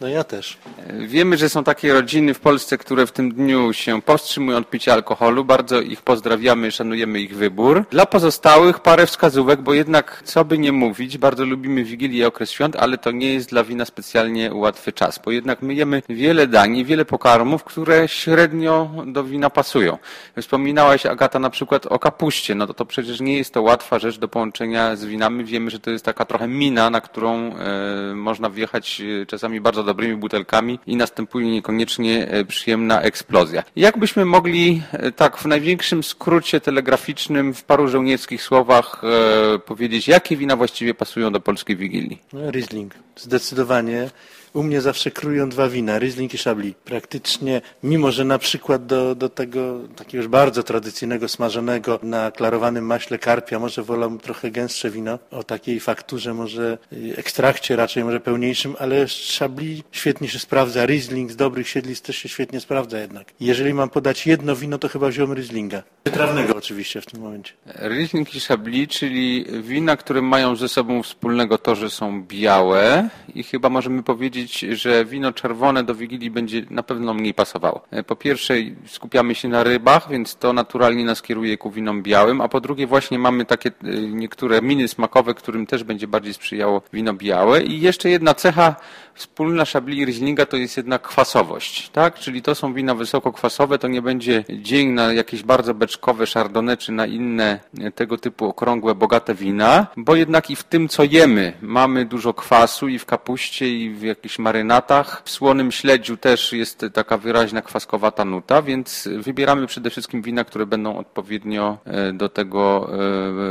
No 0.00 0.08
ja 0.08 0.24
też. 0.24 0.58
Wiemy, 0.98 1.36
że 1.36 1.48
są 1.48 1.64
takie 1.64 1.92
rodziny 1.92 2.34
w 2.34 2.40
Polsce, 2.40 2.78
które 2.78 3.06
w 3.06 3.12
tym 3.12 3.34
dniu 3.34 3.72
się 3.72 4.02
powstrzymują 4.02 4.58
od 4.58 4.70
picia 4.70 4.92
alkoholu. 4.92 5.44
Bardzo 5.44 5.80
ich 5.80 6.02
pozdrawiamy, 6.02 6.70
szanujemy 6.70 7.20
ich 7.20 7.36
wybór. 7.36 7.84
Dla 7.90 8.06
pozostałych 8.06 8.80
parę 8.80 9.06
wskazówek, 9.06 9.60
bo 9.60 9.74
jednak 9.74 10.22
co 10.24 10.44
by 10.44 10.58
nie 10.58 10.72
mówić, 10.72 11.18
bardzo 11.18 11.44
lubimy 11.44 11.84
Wigilię 11.84 12.18
i 12.18 12.24
okres 12.24 12.50
świąt, 12.50 12.76
ale 12.76 12.98
to 12.98 13.10
nie 13.10 13.34
jest 13.34 13.50
dla 13.50 13.64
wina 13.64 13.84
specjalnie 13.84 14.54
łatwy 14.54 14.92
czas, 14.92 15.20
bo 15.24 15.30
jednak 15.30 15.62
my 15.62 15.74
jemy 15.74 16.02
wiele 16.08 16.46
dań, 16.46 16.84
wiele 16.84 17.04
pokarmów, 17.04 17.64
które 17.64 18.08
średnio 18.08 18.90
do 19.06 19.24
wina 19.24 19.50
pasują. 19.50 19.98
Wspominałaś 20.40 21.06
Agata 21.06 21.38
na 21.38 21.50
przykład 21.50 21.86
o 21.86 21.98
kapuście, 21.98 22.54
no 22.54 22.66
to, 22.66 22.74
to 22.74 22.84
przecież 22.84 23.20
nie 23.20 23.36
jest 23.36 23.54
to 23.54 23.62
łatwa 23.62 23.98
rzecz 23.98 24.18
do 24.18 24.28
połączenia 24.28 24.96
z 24.96 25.04
winami. 25.04 25.44
Wiemy, 25.44 25.70
że 25.70 25.80
to 25.80 25.90
jest 25.90 26.04
taka 26.04 26.24
trochę 26.24 26.48
mina, 26.48 26.90
na 26.90 27.00
którą 27.00 27.54
e, 27.56 28.14
można 28.14 28.50
wjechać 28.50 29.02
e, 29.22 29.26
czasami 29.26 29.60
bardzo 29.60 29.89
dobrymi 29.90 30.16
butelkami 30.16 30.78
i 30.86 30.96
następuje 30.96 31.50
niekoniecznie 31.50 32.28
e, 32.28 32.44
przyjemna 32.44 33.02
eksplozja. 33.02 33.62
Jak 33.76 33.98
byśmy 33.98 34.24
mogli 34.24 34.82
e, 34.92 35.12
tak 35.12 35.38
w 35.38 35.46
największym 35.46 36.02
skrócie 36.02 36.60
telegraficznym 36.60 37.54
w 37.54 37.64
paru 37.64 37.88
żołnierskich 37.88 38.42
słowach 38.42 39.02
e, 39.04 39.58
powiedzieć, 39.58 40.08
jakie 40.08 40.36
wina 40.36 40.56
właściwie 40.56 40.94
pasują 40.94 41.32
do 41.32 41.40
polskiej 41.40 41.76
Wigilii? 41.76 42.18
No, 42.32 42.50
Riesling. 42.50 42.94
Zdecydowanie 43.16 44.10
u 44.54 44.62
mnie 44.62 44.80
zawsze 44.80 45.10
krują 45.10 45.48
dwa 45.48 45.68
wina, 45.68 45.98
Riesling 45.98 46.34
i 46.34 46.38
Chablis. 46.38 46.74
Praktycznie, 46.84 47.60
mimo 47.82 48.12
że 48.12 48.24
na 48.24 48.38
przykład 48.38 48.86
do, 48.86 49.14
do 49.14 49.28
tego 49.28 49.80
takiego 49.96 50.16
już 50.16 50.28
bardzo 50.28 50.62
tradycyjnego, 50.62 51.28
smażonego 51.28 52.00
na 52.02 52.30
klarowanym 52.30 52.86
maśle 52.86 53.18
karpia, 53.18 53.58
może 53.58 53.82
wolę 53.82 54.18
trochę 54.22 54.50
gęstsze 54.50 54.90
wino, 54.90 55.18
o 55.30 55.42
takiej 55.42 55.80
fakturze, 55.80 56.34
może 56.34 56.78
y, 56.92 57.14
ekstrakcie 57.16 57.76
raczej, 57.76 58.04
może 58.04 58.20
pełniejszym, 58.20 58.76
ale 58.78 59.06
Chablis 59.38 59.82
świetnie 59.92 60.28
się 60.28 60.38
sprawdza, 60.38 60.86
Riesling 60.86 61.30
z 61.30 61.36
dobrych 61.36 61.68
siedlisk 61.68 62.04
też 62.04 62.16
się 62.16 62.28
świetnie 62.28 62.60
sprawdza 62.60 62.98
jednak. 62.98 63.32
Jeżeli 63.40 63.74
mam 63.74 63.90
podać 63.90 64.26
jedno 64.26 64.56
wino, 64.56 64.78
to 64.78 64.88
chyba 64.88 65.08
wziąłem 65.08 65.34
Rieslinga. 65.34 65.82
Wytrawnego 66.04 66.56
oczywiście 66.56 67.00
w 67.00 67.06
tym 67.06 67.20
momencie. 67.20 67.52
Riesling 67.88 68.34
i 68.34 68.40
Chablis, 68.40 68.88
czyli 68.88 69.46
wina, 69.62 69.96
które 69.96 70.22
mają 70.22 70.56
ze 70.56 70.68
sobą 70.68 71.02
wspólnego 71.02 71.58
to, 71.58 71.74
że 71.74 71.90
są 71.90 72.22
białe 72.22 73.08
i 73.34 73.42
chyba 73.42 73.68
możemy 73.68 74.02
powiedzieć, 74.02 74.39
powiedzieć, 74.40 74.80
że 74.80 75.04
wino 75.04 75.32
czerwone 75.32 75.84
do 75.84 75.94
Wigilii 75.94 76.30
będzie 76.30 76.62
na 76.70 76.82
pewno 76.82 77.14
mniej 77.14 77.34
pasowało. 77.34 77.82
E, 77.90 78.02
po 78.02 78.16
pierwsze 78.16 78.54
skupiamy 78.86 79.34
się 79.34 79.48
na 79.48 79.64
rybach, 79.64 80.08
więc 80.10 80.36
to 80.36 80.52
naturalnie 80.52 81.04
nas 81.04 81.22
kieruje 81.22 81.58
ku 81.58 81.70
winom 81.70 82.02
białym, 82.02 82.40
a 82.40 82.48
po 82.48 82.60
drugie 82.60 82.86
właśnie 82.86 83.18
mamy 83.18 83.44
takie 83.44 83.68
e, 83.68 83.90
niektóre 84.00 84.62
miny 84.62 84.88
smakowe, 84.88 85.34
którym 85.34 85.66
też 85.66 85.84
będzie 85.84 86.06
bardziej 86.08 86.34
sprzyjało 86.34 86.82
wino 86.92 87.14
białe. 87.14 87.62
I 87.62 87.80
jeszcze 87.80 88.10
jedna 88.10 88.34
cecha 88.34 88.76
wspólna 89.14 89.64
Chablis 89.64 89.98
i 89.98 90.04
Rieslinga 90.04 90.46
to 90.46 90.56
jest 90.56 90.76
jednak 90.76 91.02
kwasowość, 91.02 91.88
tak? 91.88 92.14
Czyli 92.14 92.42
to 92.42 92.54
są 92.54 92.74
wina 92.74 92.94
wysokokwasowe, 92.94 93.78
to 93.78 93.88
nie 93.88 94.02
będzie 94.02 94.44
dzień 94.48 94.88
na 94.88 95.12
jakieś 95.12 95.42
bardzo 95.42 95.74
beczkowe 95.74 96.26
chardonnay 96.26 96.76
czy 96.76 96.92
na 96.92 97.06
inne 97.06 97.60
e, 97.80 97.90
tego 97.90 98.18
typu 98.18 98.46
okrągłe, 98.46 98.94
bogate 98.94 99.34
wina, 99.34 99.86
bo 99.96 100.16
jednak 100.16 100.50
i 100.50 100.56
w 100.56 100.64
tym, 100.64 100.88
co 100.88 101.04
jemy, 101.04 101.52
mamy 101.62 102.04
dużo 102.04 102.34
kwasu 102.34 102.88
i 102.88 102.98
w 102.98 103.06
kapuście 103.06 103.68
i 103.68 103.90
w 103.90 104.02
jakichś 104.02 104.29
jakichś 104.30 104.38
marynatach. 104.38 105.22
W 105.24 105.30
słonym 105.30 105.72
śledziu 105.72 106.16
też 106.16 106.52
jest 106.52 106.86
taka 106.92 107.18
wyraźna 107.18 107.62
kwaskowata 107.62 108.24
nuta, 108.24 108.62
więc 108.62 109.08
wybieramy 109.18 109.66
przede 109.66 109.90
wszystkim 109.90 110.22
wina, 110.22 110.44
które 110.44 110.66
będą 110.66 110.98
odpowiednio 110.98 111.78
e, 111.84 112.12
do 112.12 112.28
tego 112.28 112.90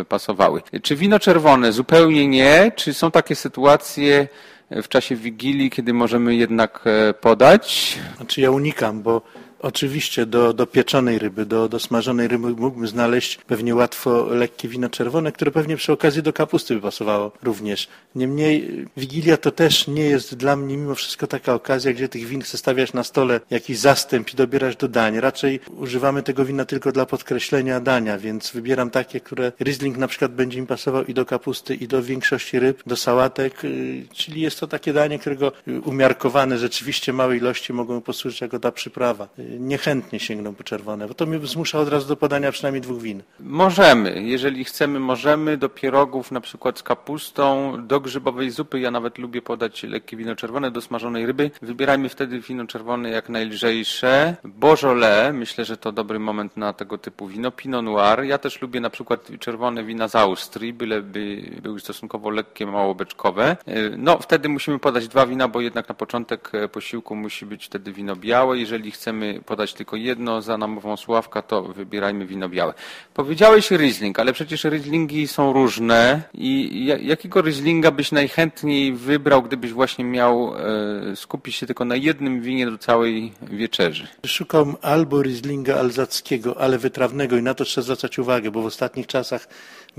e, 0.02 0.06
pasowały. 0.06 0.62
Czy 0.82 0.96
wino 0.96 1.20
czerwone? 1.20 1.72
Zupełnie 1.72 2.28
nie. 2.28 2.72
Czy 2.76 2.94
są 2.94 3.12
takie 3.12 3.36
sytuacje, 3.36 4.28
w 4.72 4.88
czasie 4.88 5.16
Wigilii, 5.16 5.70
kiedy 5.70 5.94
możemy 5.94 6.36
jednak 6.36 6.82
e, 6.86 7.14
podać? 7.14 7.98
Znaczy 8.18 8.42
ja 8.42 8.52
unikam, 8.52 9.02
bo 9.02 9.22
Oczywiście 9.62 10.26
do, 10.26 10.54
do 10.54 10.68
pieczonej 10.68 11.20
ryby, 11.20 11.46
do, 11.46 11.70
do 11.70 11.80
smażonej 11.80 12.28
ryby 12.28 12.50
mógłbym 12.50 12.88
znaleźć 12.88 13.38
pewnie 13.38 13.76
łatwo 13.76 14.26
lekkie 14.26 14.68
wino 14.68 14.90
czerwone, 14.90 15.32
które 15.32 15.52
pewnie 15.52 15.78
przy 15.78 15.92
okazji 15.92 16.24
do 16.24 16.34
kapusty 16.34 16.76
by 16.76 16.82
pasowało 16.82 17.32
również. 17.44 17.88
Niemniej 18.16 18.86
Wigilia 18.98 19.38
to 19.38 19.52
też 19.52 19.88
nie 19.88 20.04
jest 20.04 20.36
dla 20.36 20.56
mnie 20.56 20.78
mimo 20.78 20.96
wszystko 20.96 21.28
taka 21.28 21.54
okazja, 21.54 21.94
gdzie 21.94 22.10
tych 22.10 22.26
win 22.26 22.42
chcę 22.42 22.58
stawiać 22.58 22.94
na 22.94 23.04
stole 23.04 23.40
jakiś 23.50 23.80
zastęp 23.80 24.34
i 24.34 24.36
dobierać 24.36 24.76
do 24.76 24.88
dań. 24.88 25.20
Raczej 25.20 25.60
używamy 25.78 26.24
tego 26.24 26.46
wina 26.46 26.66
tylko 26.66 26.92
dla 26.92 27.06
podkreślenia 27.06 27.80
dania, 27.80 28.18
więc 28.18 28.52
wybieram 28.52 28.90
takie, 28.90 29.20
które 29.20 29.52
Riesling 29.62 29.98
na 29.98 30.08
przykład 30.08 30.34
będzie 30.34 30.62
mi 30.62 30.68
pasował 30.68 31.04
i 31.06 31.14
do 31.14 31.26
kapusty, 31.26 31.76
i 31.76 31.88
do 31.88 32.04
większości 32.04 32.60
ryb, 32.60 32.84
do 32.86 32.96
sałatek, 32.96 33.66
y, 33.66 34.06
czyli 34.14 34.42
jest 34.42 34.60
to 34.60 34.68
takie 34.68 34.94
danie, 34.94 35.20
którego 35.20 35.52
umiarkowane 35.86 36.58
rzeczywiście 36.58 37.14
małej 37.14 37.40
ilości 37.40 37.74
mogą 37.74 38.02
posłużyć 38.02 38.42
jako 38.42 38.60
ta 38.60 38.72
przyprawa 38.72 39.28
niechętnie 39.60 40.20
sięgną 40.20 40.56
po 40.56 40.64
czerwone, 40.64 41.08
bo 41.08 41.14
to 41.14 41.26
mnie 41.26 41.40
zmusza 41.48 41.80
od 41.80 41.90
razu 41.90 42.08
do 42.08 42.16
podania 42.16 42.52
przynajmniej 42.52 42.82
dwóch 42.82 43.02
win. 43.02 43.24
Możemy, 43.40 44.24
jeżeli 44.24 44.64
chcemy, 44.64 45.00
możemy 45.00 45.58
do 45.58 45.70
pierogów 45.70 46.32
na 46.32 46.42
przykład 46.42 46.80
z 46.80 46.84
kapustą, 46.84 47.76
do 47.88 48.00
grzybowej 48.00 48.50
zupy, 48.50 48.80
ja 48.80 48.92
nawet 48.92 49.18
lubię 49.18 49.42
podać 49.42 49.84
lekkie 49.84 50.18
wino 50.18 50.36
czerwone 50.36 50.72
do 50.72 50.82
smażonej 50.82 51.26
ryby. 51.26 51.52
Wybierajmy 51.62 52.10
wtedy 52.10 52.40
wino 52.40 52.68
czerwone 52.68 53.10
jak 53.10 53.30
najlżejsze. 53.30 54.36
Beaujolais, 54.44 55.34
myślę, 55.34 55.66
że 55.66 55.78
to 55.78 55.92
dobry 55.92 56.20
moment 56.20 56.58
na 56.58 56.74
tego 56.74 56.98
typu 56.98 57.28
wino. 57.28 57.52
Pinot 57.52 57.86
Noir, 57.86 58.24
ja 58.24 58.38
też 58.38 58.62
lubię 58.62 58.80
na 58.80 58.90
przykład 58.90 59.32
czerwone 59.40 59.84
wina 59.84 60.08
z 60.08 60.16
Austrii, 60.16 60.74
byleby 60.74 61.44
były 61.62 61.80
stosunkowo 61.80 62.30
lekkie, 62.30 62.66
mało 62.66 62.96
beczkowe. 62.96 63.58
No, 63.98 64.18
wtedy 64.18 64.50
musimy 64.50 64.80
podać 64.80 65.08
dwa 65.08 65.26
wina, 65.26 65.48
bo 65.48 65.62
jednak 65.62 65.90
na 65.90 65.96
początek 65.96 66.52
posiłku 66.72 67.16
musi 67.16 67.46
być 67.46 67.66
wtedy 67.66 67.92
wino 67.94 68.16
białe. 68.16 68.58
Jeżeli 68.58 68.92
chcemy 68.92 69.39
podać 69.46 69.74
tylko 69.74 69.96
jedno 69.96 70.42
za 70.42 70.58
namową 70.58 70.98
Sławka, 70.98 71.42
to 71.42 71.64
wybierajmy 71.64 72.26
wino 72.26 72.50
białe. 72.50 72.74
Powiedziałeś 73.14 73.72
Riesling, 73.72 74.20
ale 74.20 74.34
przecież 74.34 74.64
Rieslingi 74.64 75.28
są 75.28 75.54
różne 75.54 76.22
i 76.34 76.86
jakiego 77.02 77.42
Rieslinga 77.42 77.92
byś 77.92 78.12
najchętniej 78.12 78.94
wybrał, 78.94 79.44
gdybyś 79.44 79.72
właśnie 79.74 80.06
miał 80.06 80.54
e, 80.56 81.16
skupić 81.16 81.56
się 81.56 81.66
tylko 81.66 81.86
na 81.86 81.96
jednym 81.96 82.42
winie 82.42 82.72
do 82.72 82.78
całej 82.78 83.34
wieczerzy? 83.42 84.08
Szukam 84.26 84.76
albo 84.82 85.22
Rieslinga 85.22 85.76
alzackiego, 85.76 86.62
ale 86.62 86.78
wytrawnego 86.78 87.38
i 87.38 87.42
na 87.42 87.54
to 87.54 87.66
trzeba 87.66 87.86
zwracać 87.86 88.20
uwagę, 88.20 88.52
bo 88.52 88.62
w 88.62 88.66
ostatnich 88.66 89.08
czasach 89.08 89.48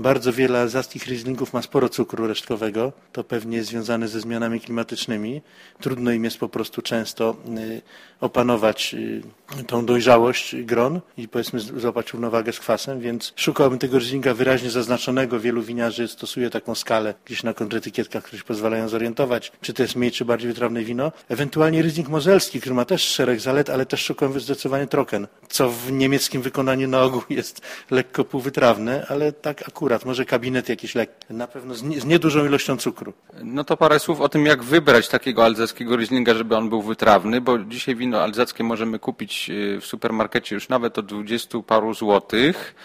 bardzo 0.01 0.33
wiele 0.33 0.59
alzackich 0.59 1.05
Rieslingów 1.05 1.53
ma 1.53 1.61
sporo 1.61 1.89
cukru 1.89 2.27
resztkowego. 2.27 2.93
To 3.11 3.23
pewnie 3.23 3.57
jest 3.57 3.69
związane 3.69 4.07
ze 4.07 4.19
zmianami 4.19 4.61
klimatycznymi. 4.61 5.41
Trudno 5.79 6.11
im 6.11 6.23
jest 6.23 6.37
po 6.37 6.49
prostu 6.49 6.81
często 6.81 7.35
y, 7.57 7.81
opanować 8.21 8.93
y, 8.93 9.63
tą 9.67 9.85
dojrzałość 9.85 10.55
gron 10.55 11.01
i 11.17 11.27
powiedzmy 11.27 11.59
złapać 11.59 12.13
równowagę 12.13 12.53
z 12.53 12.59
kwasem, 12.59 12.99
więc 12.99 13.33
szukałbym 13.35 13.79
tego 13.79 13.97
Rieslinga 13.97 14.33
wyraźnie 14.33 14.69
zaznaczonego. 14.69 15.39
Wielu 15.39 15.61
winiarzy 15.61 16.07
stosuje 16.07 16.49
taką 16.49 16.75
skalę 16.75 17.13
gdzieś 17.25 17.43
na 17.43 17.53
kontretykietkach, 17.53 18.23
które 18.23 18.37
się 18.39 18.45
pozwalają 18.45 18.89
zorientować, 18.89 19.51
czy 19.61 19.73
to 19.73 19.83
jest 19.83 19.95
mniej 19.95 20.11
czy 20.11 20.25
bardziej 20.25 20.47
wytrawne 20.47 20.83
wino. 20.83 21.11
Ewentualnie 21.29 21.81
Riesling 21.81 22.09
mozelski, 22.09 22.59
który 22.59 22.75
ma 22.75 22.85
też 22.85 23.01
szereg 23.01 23.39
zalet, 23.39 23.69
ale 23.69 23.85
też 23.85 24.05
szukam 24.05 24.39
zdecydowanie 24.39 24.87
troken, 24.87 25.27
co 25.49 25.69
w 25.69 25.91
niemieckim 25.91 26.41
wykonaniu 26.41 26.87
na 26.87 27.03
ogół 27.03 27.21
jest 27.29 27.61
lekko 27.91 28.23
półwytrawne, 28.23 29.05
ale 29.09 29.31
tak 29.31 29.67
akurat, 29.67 29.90
może 30.05 30.25
kabinet 30.25 30.69
jakiś 30.69 30.95
lekki, 30.95 31.33
na 31.33 31.47
pewno 31.47 31.73
z, 31.75 31.83
nie, 31.83 32.01
z 32.01 32.05
niedużą 32.05 32.45
ilością 32.45 32.77
cukru. 32.77 33.13
No 33.43 33.63
to 33.63 33.77
parę 33.77 33.99
słów 33.99 34.21
o 34.21 34.29
tym, 34.29 34.45
jak 34.45 34.63
wybrać 34.63 35.09
takiego 35.09 35.45
alzackiego 35.45 35.95
Rieslinga, 35.95 36.33
żeby 36.33 36.55
on 36.55 36.69
był 36.69 36.81
wytrawny, 36.81 37.41
bo 37.41 37.59
dzisiaj 37.59 37.95
wino 37.95 38.21
alzackie 38.21 38.63
możemy 38.63 38.99
kupić 38.99 39.49
y, 39.49 39.79
w 39.81 39.85
supermarkecie 39.85 40.55
już 40.55 40.69
nawet 40.69 40.97
od 40.97 41.05
dwudziestu 41.05 41.63
paru 41.63 41.93
złotych. 41.93 42.75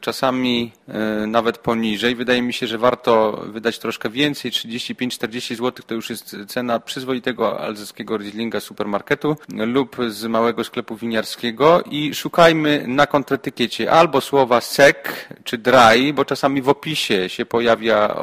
Czasami 0.00 0.72
nawet 1.26 1.58
poniżej. 1.58 2.14
Wydaje 2.14 2.42
mi 2.42 2.52
się, 2.52 2.66
że 2.66 2.78
warto 2.78 3.44
wydać 3.46 3.78
troszkę 3.78 4.10
więcej, 4.10 4.50
35-40 4.50 5.54
zł 5.56 5.84
to 5.86 5.94
już 5.94 6.10
jest 6.10 6.36
cena 6.48 6.80
przyzwoitego 6.80 7.60
alzackiego 7.60 8.16
Rieslinga 8.16 8.60
supermarketu 8.60 9.36
lub 9.48 9.96
z 10.08 10.24
małego 10.24 10.64
sklepu 10.64 10.96
winiarskiego 10.96 11.82
i 11.90 12.14
szukajmy 12.14 12.84
na 12.88 13.06
kontretykiecie 13.06 13.90
albo 13.90 14.20
słowa 14.20 14.60
sec 14.60 14.96
czy 15.44 15.58
dry, 15.58 16.12
bo 16.14 16.24
czasami 16.24 16.62
w 16.62 16.68
opisie 16.68 17.28
się 17.28 17.46
pojawia 17.46 18.16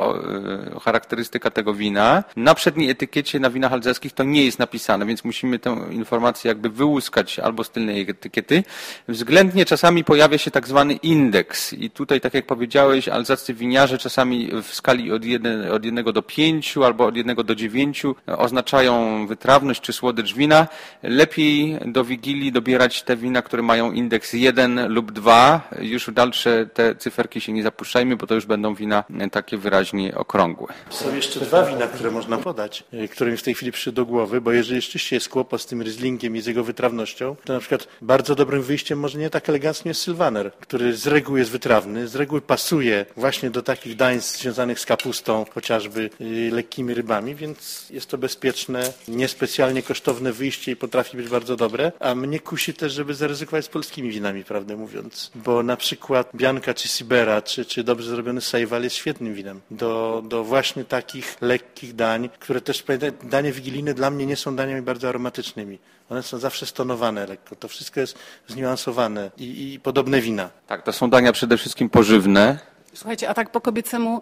charakterystyka 0.81 1.51
tego 1.51 1.73
wina. 1.73 2.23
Na 2.35 2.55
przedniej 2.55 2.89
etykiecie 2.89 3.39
na 3.39 3.49
winach 3.49 3.73
alzackich 3.73 4.13
to 4.13 4.23
nie 4.23 4.45
jest 4.45 4.59
napisane, 4.59 5.05
więc 5.05 5.23
musimy 5.23 5.59
tę 5.59 5.77
informację 5.91 6.49
jakby 6.49 6.69
wyłuskać 6.69 7.39
albo 7.39 7.63
z 7.63 7.69
tylnej 7.69 8.09
etykiety. 8.09 8.63
Względnie 9.07 9.65
czasami 9.65 10.03
pojawia 10.03 10.37
się 10.37 10.51
tak 10.51 10.67
zwany 10.67 10.93
indeks 10.93 11.46
i 11.73 11.89
tutaj, 11.89 12.21
tak 12.21 12.33
jak 12.33 12.45
powiedziałeś, 12.45 13.07
alzaccy 13.09 13.53
winiarze 13.53 13.97
czasami 13.97 14.49
w 14.63 14.73
skali 14.73 15.11
od, 15.11 15.25
jeden, 15.25 15.71
od 15.71 15.85
1 15.85 16.05
do 16.05 16.21
5 16.21 16.77
albo 16.77 17.05
od 17.05 17.17
1 17.17 17.35
do 17.35 17.55
9 17.55 18.03
oznaczają 18.27 19.27
wytrawność 19.27 19.81
czy 19.81 19.93
słodycz 19.93 20.33
wina. 20.33 20.67
Lepiej 21.03 21.79
do 21.85 22.03
Wigilii 22.03 22.51
dobierać 22.51 23.03
te 23.03 23.17
wina, 23.17 23.41
które 23.41 23.63
mają 23.63 23.91
indeks 23.91 24.33
1 24.33 24.93
lub 24.93 25.11
2. 25.11 25.69
Już 25.79 26.11
dalsze 26.13 26.65
te 26.73 26.95
cyferki 26.95 27.41
się 27.41 27.51
nie 27.51 27.63
zapuszczajmy, 27.63 28.15
bo 28.15 28.27
to 28.27 28.35
już 28.35 28.45
będą 28.45 28.75
wina 28.75 29.03
takie 29.31 29.57
wyraźnie 29.57 30.15
okrągłe. 30.15 30.67
Są 30.89 31.15
jeszcze 31.15 31.39
dwa 31.39 31.65
wina, 31.65 31.87
które 31.87 32.11
można 32.11 32.37
podać, 32.37 32.83
e, 32.93 33.07
które 33.07 33.31
mi 33.31 33.37
w 33.37 33.43
tej 33.43 33.53
chwili 33.53 33.71
przyszły 33.71 33.93
do 33.93 34.05
głowy, 34.05 34.41
bo 34.41 34.51
jeżeli 34.51 34.81
rzeczywiście 34.81 35.15
jest 35.15 35.29
kłopot 35.29 35.61
z 35.61 35.65
tym 35.65 35.81
Rieslingiem 35.83 36.35
i 36.35 36.41
z 36.41 36.45
jego 36.45 36.63
wytrawnością, 36.63 37.35
to 37.45 37.53
na 37.53 37.59
przykład 37.59 37.87
bardzo 38.01 38.35
dobrym 38.35 38.61
wyjściem 38.61 38.99
może 38.99 39.19
nie 39.19 39.29
tak 39.29 39.49
elegancko 39.49 39.89
jest 39.89 40.01
Sylwaner, 40.01 40.51
który 40.53 40.95
z 40.95 41.07
reguły 41.07 41.36
jest 41.39 41.51
wytrawny, 41.51 42.07
z 42.07 42.15
reguły 42.15 42.41
pasuje 42.41 43.05
właśnie 43.17 43.49
do 43.49 43.61
takich 43.61 43.95
dań 43.95 44.21
związanych 44.21 44.79
z 44.79 44.85
kapustą, 44.85 45.45
chociażby 45.53 46.09
y, 46.21 46.49
lekkimi 46.53 46.93
rybami, 46.93 47.35
więc 47.35 47.89
jest 47.89 48.09
to 48.09 48.17
bezpieczne, 48.17 48.93
niespecjalnie 49.07 49.83
kosztowne 49.83 50.31
wyjście 50.31 50.71
i 50.71 50.75
potrafi 50.75 51.17
być 51.17 51.27
bardzo 51.27 51.55
dobre, 51.55 51.91
a 51.99 52.15
mnie 52.15 52.39
kusi 52.39 52.73
też, 52.73 52.93
żeby 52.93 53.13
zaryzykować 53.13 53.65
z 53.65 53.67
polskimi 53.67 54.11
winami, 54.11 54.43
prawdę 54.43 54.75
mówiąc, 54.75 55.31
bo 55.35 55.63
na 55.63 55.77
przykład 55.77 56.29
Bianka 56.35 56.73
czy 56.73 56.87
Sibera, 56.87 57.41
czy, 57.41 57.65
czy 57.65 57.83
dobrze 57.83 58.09
zrobiony 58.09 58.41
Sejwal 58.41 58.83
jest 58.83 58.95
świetnym 58.95 59.33
winem 59.33 59.61
do, 59.71 60.23
do 60.25 60.43
właśnie 60.43 60.85
takich 60.85 61.37
lekkich 61.41 61.95
dań, 61.95 62.29
które 62.39 62.61
też, 62.61 62.83
danie 63.23 63.51
wigilijne 63.51 63.93
dla 63.93 64.11
mnie 64.11 64.25
nie 64.25 64.35
są 64.35 64.55
daniami 64.55 64.81
bardzo 64.81 65.09
aromatycznymi. 65.09 65.79
One 66.09 66.23
są 66.23 66.37
zawsze 66.37 66.65
stonowane 66.65 67.25
lekko. 67.25 67.55
To 67.55 67.67
wszystko 67.67 67.99
jest 67.99 68.17
zniuansowane 68.47 69.31
i, 69.37 69.73
i 69.73 69.79
podobne 69.79 70.21
wina. 70.21 70.49
Tak, 70.67 70.83
to 70.83 70.93
są 70.93 71.09
dania 71.09 71.26
przede 71.31 71.57
wszystkim 71.57 71.89
pożywne, 71.89 72.59
Słuchajcie, 72.97 73.29
a 73.29 73.33
tak 73.33 73.49
po 73.49 73.61
kobiecemu 73.61 74.21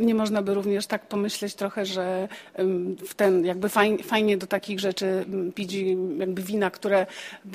nie 0.00 0.14
można 0.14 0.42
by 0.42 0.54
również 0.54 0.86
tak 0.86 1.06
pomyśleć 1.06 1.54
trochę, 1.54 1.86
że 1.86 2.28
w 3.06 3.14
ten 3.14 3.44
jakby 3.44 3.68
fajnie, 3.68 4.04
fajnie 4.04 4.38
do 4.38 4.46
takich 4.46 4.80
rzeczy 4.80 5.24
pić 5.54 5.72
jakby 6.18 6.42
wina, 6.42 6.70
które 6.70 7.06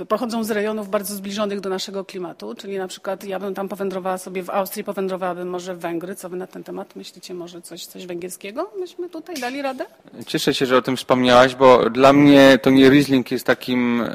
pochodzą 0.07 0.43
z 0.43 0.51
rejonów 0.51 0.89
bardzo 0.89 1.15
zbliżonych 1.15 1.59
do 1.59 1.69
naszego 1.69 2.05
klimatu, 2.05 2.55
czyli 2.55 2.77
na 2.77 2.87
przykład 2.87 3.23
ja 3.23 3.39
bym 3.39 3.53
tam 3.53 3.69
powędrowała 3.69 4.17
sobie 4.17 4.43
w 4.43 4.49
Austrii, 4.49 4.83
powędrowałabym 4.83 5.49
może 5.49 5.75
w 5.75 5.79
Węgry. 5.79 6.15
Co 6.15 6.29
wy 6.29 6.37
na 6.37 6.47
ten 6.47 6.63
temat 6.63 6.95
myślicie? 6.95 7.33
Może 7.33 7.61
coś, 7.61 7.85
coś 7.85 8.05
węgierskiego? 8.05 8.71
Myśmy 8.79 9.09
tutaj 9.09 9.35
dali 9.35 9.61
radę? 9.61 9.85
Cieszę 10.27 10.53
się, 10.53 10.65
że 10.65 10.77
o 10.77 10.81
tym 10.81 10.97
wspomniałaś, 10.97 11.55
bo 11.55 11.89
dla 11.89 12.13
mnie 12.13 12.59
to 12.61 12.69
nie 12.69 12.89
Riesling 12.89 13.31
jest 13.31 13.45
takim 13.45 14.01
e, 14.01 14.09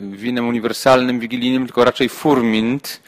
winem 0.00 0.48
uniwersalnym, 0.48 1.20
wigilijnym, 1.20 1.66
tylko 1.66 1.84
raczej 1.84 2.08
Furmint, 2.08 3.00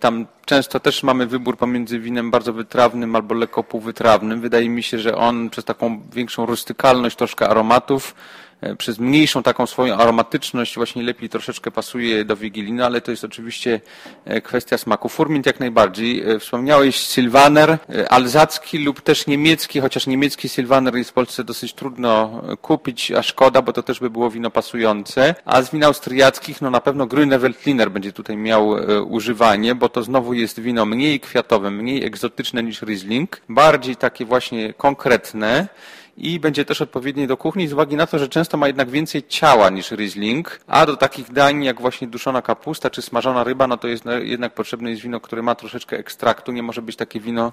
tam 0.00 0.26
często 0.44 0.80
też 0.80 1.02
mamy 1.02 1.26
wybór 1.26 1.56
pomiędzy 1.56 1.98
winem 1.98 2.30
bardzo 2.30 2.52
wytrawnym 2.52 3.16
albo 3.16 3.34
lekko 3.34 3.64
półwytrawnym. 3.64 4.40
Wydaje 4.40 4.68
mi 4.68 4.82
się, 4.82 4.98
że 4.98 5.16
on 5.16 5.50
przez 5.50 5.64
taką 5.64 6.02
większą 6.12 6.46
rustykalność, 6.46 7.16
troszkę 7.16 7.48
aromatów 7.48 8.14
E, 8.14 8.43
przez 8.78 8.98
mniejszą 8.98 9.42
taką 9.42 9.66
swoją 9.66 9.96
aromatyczność 9.96 10.74
właśnie 10.76 11.02
lepiej 11.02 11.28
troszeczkę 11.28 11.70
pasuje 11.70 12.24
do 12.24 12.36
Wigiliny, 12.36 12.84
ale 12.84 13.00
to 13.00 13.10
jest 13.10 13.24
oczywiście 13.24 13.80
e, 14.24 14.40
kwestia 14.40 14.78
smaku. 14.78 15.08
Furmint 15.08 15.46
jak 15.46 15.60
najbardziej. 15.60 16.30
E, 16.30 16.38
wspomniałeś 16.38 17.06
Sylwaner, 17.06 17.78
alzacki 18.10 18.78
lub 18.78 19.00
też 19.00 19.26
niemiecki, 19.26 19.80
chociaż 19.80 20.06
niemiecki 20.06 20.48
Sylwaner 20.48 20.94
jest 20.96 21.10
w 21.10 21.12
Polsce 21.12 21.44
dosyć 21.44 21.74
trudno 21.74 22.42
kupić, 22.62 23.12
a 23.12 23.22
szkoda, 23.22 23.62
bo 23.62 23.72
to 23.72 23.82
też 23.82 24.00
by 24.00 24.10
było 24.10 24.30
wino 24.30 24.50
pasujące. 24.50 25.34
A 25.44 25.62
z 25.62 25.70
win 25.70 25.84
austriackich, 25.84 26.62
no 26.62 26.70
na 26.70 26.80
pewno 26.80 27.06
Grüne 27.06 27.38
Veltliner 27.38 27.90
będzie 27.90 28.12
tutaj 28.12 28.36
miał 28.36 28.68
używanie, 29.08 29.74
bo 29.74 29.88
to 29.88 30.02
znowu 30.02 30.34
jest 30.34 30.60
wino 30.60 30.86
mniej 30.86 31.20
kwiatowe, 31.20 31.70
mniej 31.70 32.04
egzotyczne 32.04 32.62
niż 32.62 32.82
Riesling, 32.82 33.40
bardziej 33.48 33.96
takie 33.96 34.24
właśnie 34.24 34.72
konkretne 34.72 35.68
i 36.16 36.40
będzie 36.40 36.64
też 36.64 36.80
odpowiednie 36.80 37.26
do 37.26 37.36
kuchni 37.36 37.68
z 37.68 37.72
uwagi 37.72 37.96
na 37.96 38.06
to, 38.06 38.18
że 38.18 38.28
często 38.28 38.56
ma 38.56 38.66
jednak 38.66 38.90
więcej 38.90 39.22
ciała 39.28 39.70
niż 39.70 39.90
Riesling, 39.90 40.60
a 40.66 40.86
do 40.86 40.96
takich 40.96 41.32
dań 41.32 41.64
jak 41.64 41.80
właśnie 41.80 42.08
duszona 42.08 42.42
kapusta 42.42 42.90
czy 42.90 43.02
smażona 43.02 43.44
ryba, 43.44 43.66
no 43.66 43.76
to 43.76 43.88
jest 43.88 44.04
jednak 44.22 44.54
potrzebne 44.54 44.90
jest 44.90 45.02
wino, 45.02 45.20
które 45.20 45.42
ma 45.42 45.54
troszeczkę 45.54 45.98
ekstraktu, 45.98 46.52
nie 46.52 46.62
może 46.62 46.82
być 46.82 46.96
takie 46.96 47.20
wino 47.20 47.52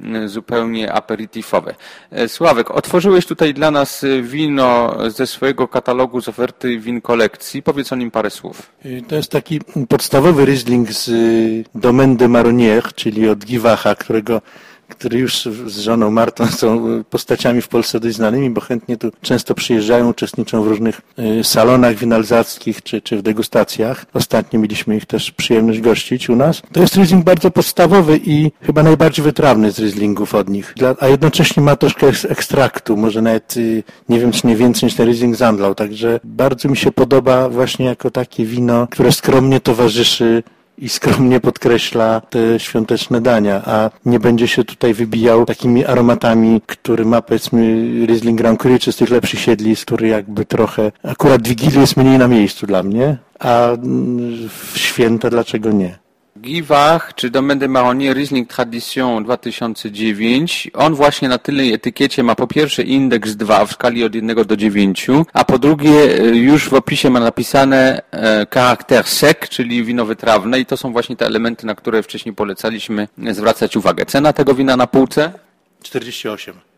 mm, 0.00 0.28
zupełnie 0.28 0.92
aperitifowe. 0.92 1.74
E, 2.10 2.28
Sławek, 2.28 2.70
otworzyłeś 2.70 3.26
tutaj 3.26 3.54
dla 3.54 3.70
nas 3.70 4.04
e, 4.04 4.22
wino 4.22 4.96
ze 5.10 5.26
swojego 5.26 5.68
katalogu 5.68 6.20
z 6.20 6.28
oferty 6.28 6.78
win 6.78 7.00
kolekcji. 7.00 7.62
Powiedz 7.62 7.92
o 7.92 7.96
nim 7.96 8.10
parę 8.10 8.30
słów. 8.30 8.70
E, 8.84 9.02
to 9.02 9.16
jest 9.16 9.30
taki 9.30 9.60
podstawowy 9.88 10.44
Riesling 10.44 10.92
z 10.92 11.10
Domaine 11.74 12.16
de 12.16 12.28
Maronier, 12.28 12.94
czyli 12.94 13.28
od 13.28 13.44
Giwacha, 13.44 13.94
którego 13.94 14.40
który 14.88 15.18
już 15.18 15.48
z 15.66 15.78
żoną 15.78 16.10
Martą 16.10 16.46
są 16.46 16.86
postaciami 17.10 17.60
w 17.62 17.68
Polsce 17.68 18.00
dość 18.00 18.16
znanymi, 18.16 18.50
bo 18.50 18.60
chętnie 18.60 18.96
tu 18.96 19.10
często 19.22 19.54
przyjeżdżają, 19.54 20.08
uczestniczą 20.08 20.62
w 20.62 20.66
różnych 20.66 21.00
y, 21.40 21.44
salonach 21.44 21.96
winalzackich 21.96 22.82
czy, 22.82 23.02
czy 23.02 23.16
w 23.16 23.22
degustacjach. 23.22 24.06
Ostatnio 24.14 24.60
mieliśmy 24.60 24.96
ich 24.96 25.06
też 25.06 25.30
przyjemność 25.30 25.80
gościć 25.80 26.30
u 26.30 26.36
nas. 26.36 26.62
To 26.72 26.80
jest 26.80 26.96
Riesling 26.96 27.24
bardzo 27.24 27.50
podstawowy 27.50 28.20
i 28.24 28.50
chyba 28.62 28.82
najbardziej 28.82 29.24
wytrawny 29.24 29.70
z 29.70 29.78
Rieslingów 29.78 30.34
od 30.34 30.48
nich, 30.48 30.74
a 31.00 31.08
jednocześnie 31.08 31.62
ma 31.62 31.76
troszkę 31.76 32.06
ekstraktu, 32.28 32.96
może 32.96 33.22
nawet 33.22 33.56
y, 33.56 33.82
nie 34.08 34.20
wiem, 34.20 34.32
czy 34.32 34.46
nie 34.46 34.56
więcej 34.56 34.86
niż 34.86 34.96
ten 34.96 35.06
Riesling 35.06 35.36
Zandlau, 35.36 35.74
także 35.74 36.20
bardzo 36.24 36.68
mi 36.68 36.76
się 36.76 36.92
podoba 36.92 37.48
właśnie 37.48 37.86
jako 37.86 38.10
takie 38.10 38.44
wino, 38.44 38.86
które 38.90 39.12
skromnie 39.12 39.60
towarzyszy 39.60 40.42
i 40.78 40.88
skromnie 40.88 41.40
podkreśla 41.40 42.20
te 42.20 42.60
świąteczne 42.60 43.20
dania, 43.20 43.62
a 43.66 43.90
nie 44.04 44.20
będzie 44.20 44.48
się 44.48 44.64
tutaj 44.64 44.94
wybijał 44.94 45.46
takimi 45.46 45.84
aromatami, 45.84 46.60
który 46.66 47.04
ma 47.04 47.22
powiedzmy 47.22 47.62
Riesling 48.06 48.38
Grand 48.38 48.60
Cru 48.60 48.78
czy 48.78 48.92
z 48.92 48.96
tych 48.96 49.10
lepszych 49.10 49.40
siedlisk, 49.40 49.86
który 49.86 50.08
jakby 50.08 50.44
trochę, 50.44 50.92
akurat 51.02 51.48
Wigilii 51.48 51.80
jest 51.80 51.96
mniej 51.96 52.18
na 52.18 52.28
miejscu 52.28 52.66
dla 52.66 52.82
mnie, 52.82 53.16
a 53.38 53.68
w 54.48 54.78
święta 54.78 55.30
dlaczego 55.30 55.72
nie? 55.72 56.03
Giwach 56.44 57.14
czy 57.14 57.30
Domaine 57.30 57.60
de 57.60 57.68
Marronnier 57.68 58.16
Riesling 58.16 58.48
Tradition 58.48 59.24
2009, 59.24 60.70
on 60.74 60.94
właśnie 60.94 61.28
na 61.28 61.38
tylnej 61.38 61.72
etykiecie 61.72 62.22
ma 62.22 62.34
po 62.34 62.46
pierwsze 62.46 62.82
indeks 62.82 63.36
2 63.36 63.66
w 63.66 63.72
skali 63.72 64.04
od 64.04 64.14
1 64.14 64.36
do 64.46 64.56
9, 64.56 65.06
a 65.32 65.44
po 65.44 65.58
drugie 65.58 65.90
e, 65.90 66.26
już 66.26 66.68
w 66.68 66.74
opisie 66.74 67.10
ma 67.10 67.20
napisane 67.20 68.02
e, 68.10 68.46
charakter 68.54 69.06
sec, 69.06 69.38
czyli 69.48 69.84
wino 69.84 70.04
wytrawne 70.04 70.60
i 70.60 70.66
to 70.66 70.76
są 70.76 70.92
właśnie 70.92 71.16
te 71.16 71.26
elementy, 71.26 71.66
na 71.66 71.74
które 71.74 72.02
wcześniej 72.02 72.34
polecaliśmy 72.34 73.08
zwracać 73.30 73.76
uwagę. 73.76 74.06
Cena 74.06 74.32
tego 74.32 74.54
wina 74.54 74.76
na 74.76 74.86
półce? 74.86 75.32
48 75.82 76.73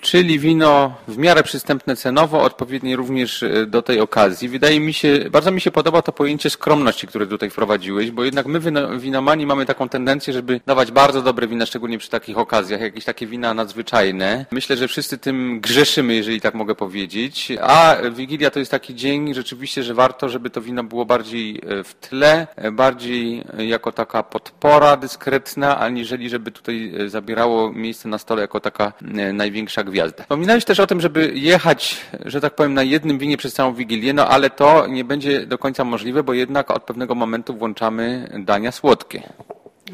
czyli 0.00 0.38
wino 0.38 0.94
w 1.08 1.18
miarę 1.18 1.42
przystępne 1.42 1.96
cenowo, 1.96 2.42
odpowiednie 2.42 2.96
również 2.96 3.42
e, 3.42 3.66
do 3.66 3.82
tej 3.82 4.00
okazji. 4.00 4.48
Wydaje 4.48 4.80
mi 4.80 4.92
się, 4.92 5.24
bardzo 5.30 5.50
mi 5.50 5.60
się 5.60 5.70
podoba 5.70 6.02
to 6.02 6.12
pojęcie 6.12 6.50
skromności, 6.50 7.06
które 7.06 7.26
tutaj 7.26 7.50
wprowadziłeś, 7.50 8.10
bo 8.10 8.24
jednak 8.24 8.46
my 8.46 8.60
winomani 8.98 9.46
mamy 9.46 9.66
taką 9.66 9.88
tendencję, 9.88 10.32
żeby 10.32 10.60
dawać 10.66 10.92
bardzo 10.92 11.22
dobre 11.22 11.46
wina, 11.46 11.66
szczególnie 11.66 11.98
przy 11.98 12.10
takich 12.10 12.38
okazjach, 12.38 12.80
jakieś 12.80 13.04
takie 13.04 13.26
wina 13.26 13.54
nadzwyczajne. 13.54 14.46
Myślę, 14.50 14.76
że 14.76 14.88
wszyscy 14.88 15.18
tym 15.18 15.60
grzeszymy, 15.60 16.14
jeżeli 16.14 16.40
tak 16.40 16.54
mogę 16.54 16.74
powiedzieć, 16.74 17.52
a 17.62 17.96
Wigilia 18.12 18.50
to 18.50 18.58
jest 18.58 18.70
taki 18.70 18.94
dzień 18.94 19.34
rzeczywiście, 19.34 19.82
że 19.82 19.94
warto, 19.94 20.28
żeby 20.28 20.50
to 20.50 20.60
wino 20.60 20.84
było 20.84 21.04
bardziej 21.04 21.60
e, 21.66 21.84
w 21.84 21.94
tle, 21.94 22.46
e, 22.56 22.72
bardziej 22.72 23.44
jako 23.58 23.92
taka 23.92 24.22
podpora 24.22 24.96
dyskretna, 24.96 25.78
aniżeli 25.78 26.28
żeby 26.28 26.50
tutaj 26.50 26.92
zabierało 27.06 27.72
miejsce 27.72 28.08
na 28.08 28.18
stole 28.18 28.42
jako 28.42 28.60
taka 28.60 28.92
największa 29.32 29.57
największa 29.58 29.84
gwiazda. 29.84 30.22
Wspominałeś 30.22 30.64
też 30.64 30.80
o 30.80 30.86
tym, 30.86 31.00
żeby 31.00 31.32
jechać, 31.34 32.06
że 32.24 32.40
tak 32.40 32.54
powiem, 32.54 32.74
na 32.74 32.82
jednym 32.82 33.18
winie 33.18 33.36
przez 33.36 33.54
całą 33.54 33.74
Wigilię, 33.74 34.12
no 34.12 34.28
ale 34.28 34.50
to 34.50 34.86
nie 34.86 35.04
będzie 35.04 35.46
do 35.46 35.58
końca 35.58 35.84
możliwe, 35.84 36.22
bo 36.22 36.32
jednak 36.32 36.70
od 36.70 36.82
pewnego 36.82 37.14
momentu 37.14 37.54
włączamy 37.54 38.28
dania 38.44 38.72
słodkie. 38.72 39.22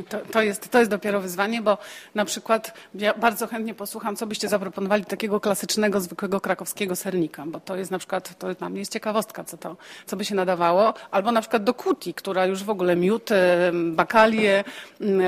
To, 0.09 0.19
to, 0.19 0.43
jest, 0.43 0.69
to 0.69 0.79
jest 0.79 0.91
dopiero 0.91 1.21
wyzwanie, 1.21 1.63
bo 1.63 1.79
na 2.15 2.25
przykład 2.25 2.75
ja 2.95 3.15
bardzo 3.15 3.47
chętnie 3.47 3.75
posłucham, 3.75 4.17
co 4.17 4.27
byście 4.27 4.49
zaproponowali 4.49 5.05
takiego 5.05 5.41
klasycznego, 5.41 6.01
zwykłego 6.01 6.41
krakowskiego 6.41 6.97
sernika, 6.97 7.45
bo 7.47 7.61
to 7.61 7.77
jest 7.77 7.91
na 7.91 7.99
przykład, 7.99 8.39
to 8.39 8.55
dla 8.55 8.69
mnie 8.69 8.79
jest 8.79 8.93
ciekawostka, 8.93 9.45
co 9.45 9.57
to, 9.57 9.77
co 10.07 10.17
by 10.17 10.25
się 10.25 10.35
nadawało, 10.35 10.95
albo 11.11 11.33
na 11.33 11.41
przykład 11.41 11.65
do 11.65 11.75
kuti, 11.75 12.15
która 12.15 12.47
już 12.47 12.65
w 12.65 12.71
ogóle 12.71 12.97
miód, 12.97 13.31
bakalie, 13.73 14.65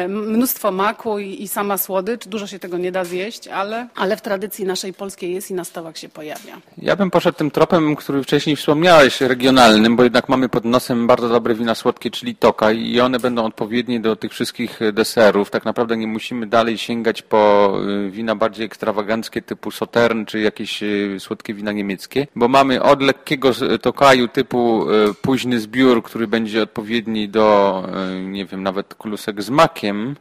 mnóstwo 0.08 0.72
maku 0.72 1.18
i, 1.18 1.42
i 1.42 1.48
sama 1.48 1.78
słodycz, 1.78 2.28
dużo 2.28 2.46
się 2.46 2.58
tego 2.58 2.78
nie 2.78 2.92
da 2.92 3.04
zjeść, 3.04 3.48
ale, 3.48 3.88
ale 3.94 4.16
w 4.16 4.20
tradycji 4.20 4.64
naszej 4.64 4.92
polskiej 4.92 5.34
jest 5.34 5.50
i 5.50 5.54
na 5.54 5.64
stołach 5.64 5.98
się 5.98 6.08
pojawia. 6.08 6.60
Ja 6.78 6.96
bym 6.96 7.10
poszedł 7.10 7.38
tym 7.38 7.50
tropem, 7.50 7.96
który 7.96 8.22
wcześniej 8.22 8.56
wspomniałeś, 8.56 9.20
regionalnym, 9.20 9.96
bo 9.96 10.04
jednak 10.04 10.28
mamy 10.28 10.48
pod 10.48 10.64
nosem 10.64 11.06
bardzo 11.06 11.28
dobre 11.28 11.54
wina 11.54 11.74
słodkie, 11.74 12.10
czyli 12.10 12.36
toka 12.36 12.72
i 12.72 13.00
one 13.00 13.18
będą 13.18 13.44
odpowiednie 13.44 14.00
do 14.00 14.16
tych 14.16 14.32
wszystkich 14.32 14.55
wszystkich 14.56 14.92
deserów. 14.92 15.50
Tak 15.50 15.64
naprawdę 15.64 15.96
nie 15.96 16.06
musimy 16.06 16.46
dalej 16.46 16.78
sięgać 16.78 17.22
po 17.22 17.72
y, 18.06 18.10
wina 18.10 18.36
bardziej 18.36 18.66
ekstrawaganckie 18.66 19.42
typu 19.42 19.70
Sautern 19.70 20.24
czy 20.24 20.40
jakieś 20.40 20.82
y, 20.82 21.16
słodkie 21.18 21.54
wina 21.54 21.72
niemieckie, 21.72 22.26
bo 22.36 22.48
mamy 22.48 22.82
od 22.82 23.02
lekkiego 23.02 23.50
tokaju 23.82 24.28
typu 24.28 24.90
y, 24.90 25.14
późny 25.14 25.60
zbiór, 25.60 26.02
który 26.02 26.26
będzie 26.26 26.62
odpowiedni 26.62 27.28
do, 27.28 27.82
nie 28.24 28.46
wiem, 28.46 28.62
nawet 28.62 28.94
klusek 28.94 29.42
z 29.42 29.50
makiem, 29.50 30.16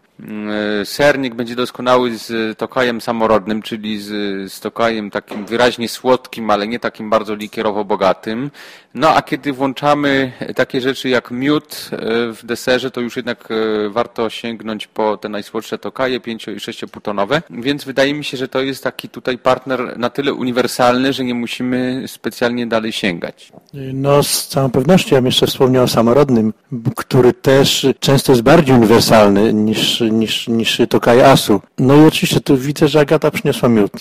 sernik 0.84 1.36
będzie 1.36 1.56
doskonały 1.56 2.18
z 2.18 2.58
tokajem 2.58 3.02
samorodnym, 3.02 3.62
czyli 3.62 4.02
z, 4.02 4.08
z 4.54 4.60
tokajem 4.60 5.12
takim 5.12 5.46
wyraźnie 5.46 5.90
słodkim, 5.90 6.50
ale 6.50 6.68
nie 6.68 6.80
takim 6.80 7.10
bardzo 7.10 7.36
likierowo 7.36 7.86
bogatym. 7.86 8.52
No 8.94 9.16
a 9.16 9.22
kiedy 9.22 9.54
włączamy 9.54 10.32
takie 10.56 10.82
rzeczy 10.82 11.10
jak 11.10 11.32
miód 11.32 11.90
w 12.34 12.40
deserze, 12.44 12.92
to 12.92 13.02
już 13.02 13.16
jednak 13.16 13.50
e, 13.52 13.90
warto 14.26 14.30
sięgnąć 14.30 14.88
po 14.88 15.18
te 15.18 15.30
najsłodsze 15.30 15.78
tokaje, 15.78 16.20
5 16.20 16.48
i 16.48 16.52
6,5 16.52 17.02
tonowe. 17.02 17.42
Więc 17.50 17.84
wydaje 17.84 18.14
mi 18.14 18.24
się, 18.24 18.38
że 18.38 18.48
to 18.48 18.62
jest 18.62 18.84
taki 18.84 19.10
tutaj 19.10 19.38
partner 19.38 19.98
na 19.98 20.10
tyle 20.10 20.34
uniwersalny, 20.34 21.14
że 21.14 21.24
nie 21.24 21.34
musimy 21.34 22.04
specjalnie 22.08 22.68
dalej 22.68 22.92
sięgać. 22.92 23.52
No 23.94 24.24
z 24.24 24.48
całą 24.48 24.72
pewnością 24.72 25.16
ja 25.16 25.22
bym 25.22 25.26
jeszcze 25.26 25.48
wspomniał 25.48 25.84
o 25.84 25.88
samorodnym, 25.88 26.54
który 26.96 27.34
też 27.34 27.88
często 28.00 28.32
jest 28.32 28.42
bardziej 28.42 28.76
uniwersalny 28.76 29.54
niż 29.54 30.02
niż, 30.02 30.48
niż 30.48 30.82
Tokaj 30.90 31.22
Asu. 31.22 31.62
No 31.78 31.96
i 31.96 32.06
oczywiście 32.06 32.42
tu 32.42 32.58
widzę, 32.58 32.88
że 32.88 33.00
Agata 33.00 33.32
przyniosła 33.32 33.70
miód. 33.70 33.92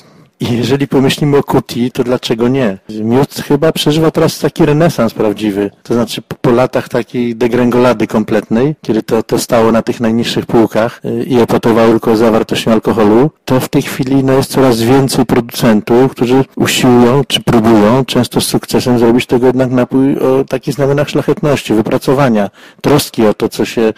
I 0.41 0.57
jeżeli 0.57 0.89
pomyślimy 0.89 1.37
o 1.37 1.43
Kuti, 1.43 1.91
to 1.91 2.05
dlaczego 2.05 2.49
nie? 2.49 2.79
Miód 2.89 3.35
chyba 3.35 3.73
przeżywa 3.73 4.11
teraz 4.11 4.39
taki 4.39 4.67
renesans 4.67 5.15
prawdziwy. 5.15 5.71
To 5.83 5.95
znaczy 5.95 6.23
po 6.41 6.51
latach 6.51 6.89
takiej 6.89 7.37
degrengolady 7.37 8.07
kompletnej, 8.07 8.77
kiedy 8.83 9.03
to, 9.03 9.23
to 9.23 9.39
stało 9.39 9.73
na 9.73 9.83
tych 9.83 10.01
najniższych 10.01 10.47
półkach 10.47 11.01
y, 11.05 11.25
i 11.25 11.39
epatowało 11.39 11.91
tylko 11.91 12.17
zawartością 12.17 12.73
alkoholu, 12.73 13.31
to 13.45 13.61
w 13.61 13.69
tej 13.69 13.83
chwili 13.83 14.25
no, 14.25 14.33
jest 14.33 14.51
coraz 14.51 14.81
więcej 14.81 15.27
producentów, 15.27 16.13
którzy 16.13 16.45
usiłują 16.57 17.23
czy 17.29 17.43
próbują, 17.43 18.05
często 18.05 18.41
z 18.41 18.47
sukcesem, 18.47 18.99
zrobić 18.99 19.27
tego 19.27 19.47
jednak 19.47 19.71
napój 19.71 20.19
o 20.19 20.45
takich 20.45 20.75
znamionach 20.75 21.09
szlachetności, 21.09 21.75
wypracowania, 21.75 22.51
troski 22.81 23.27
o 23.27 23.35
to, 23.35 23.49
co 23.49 23.65
się 23.65 23.93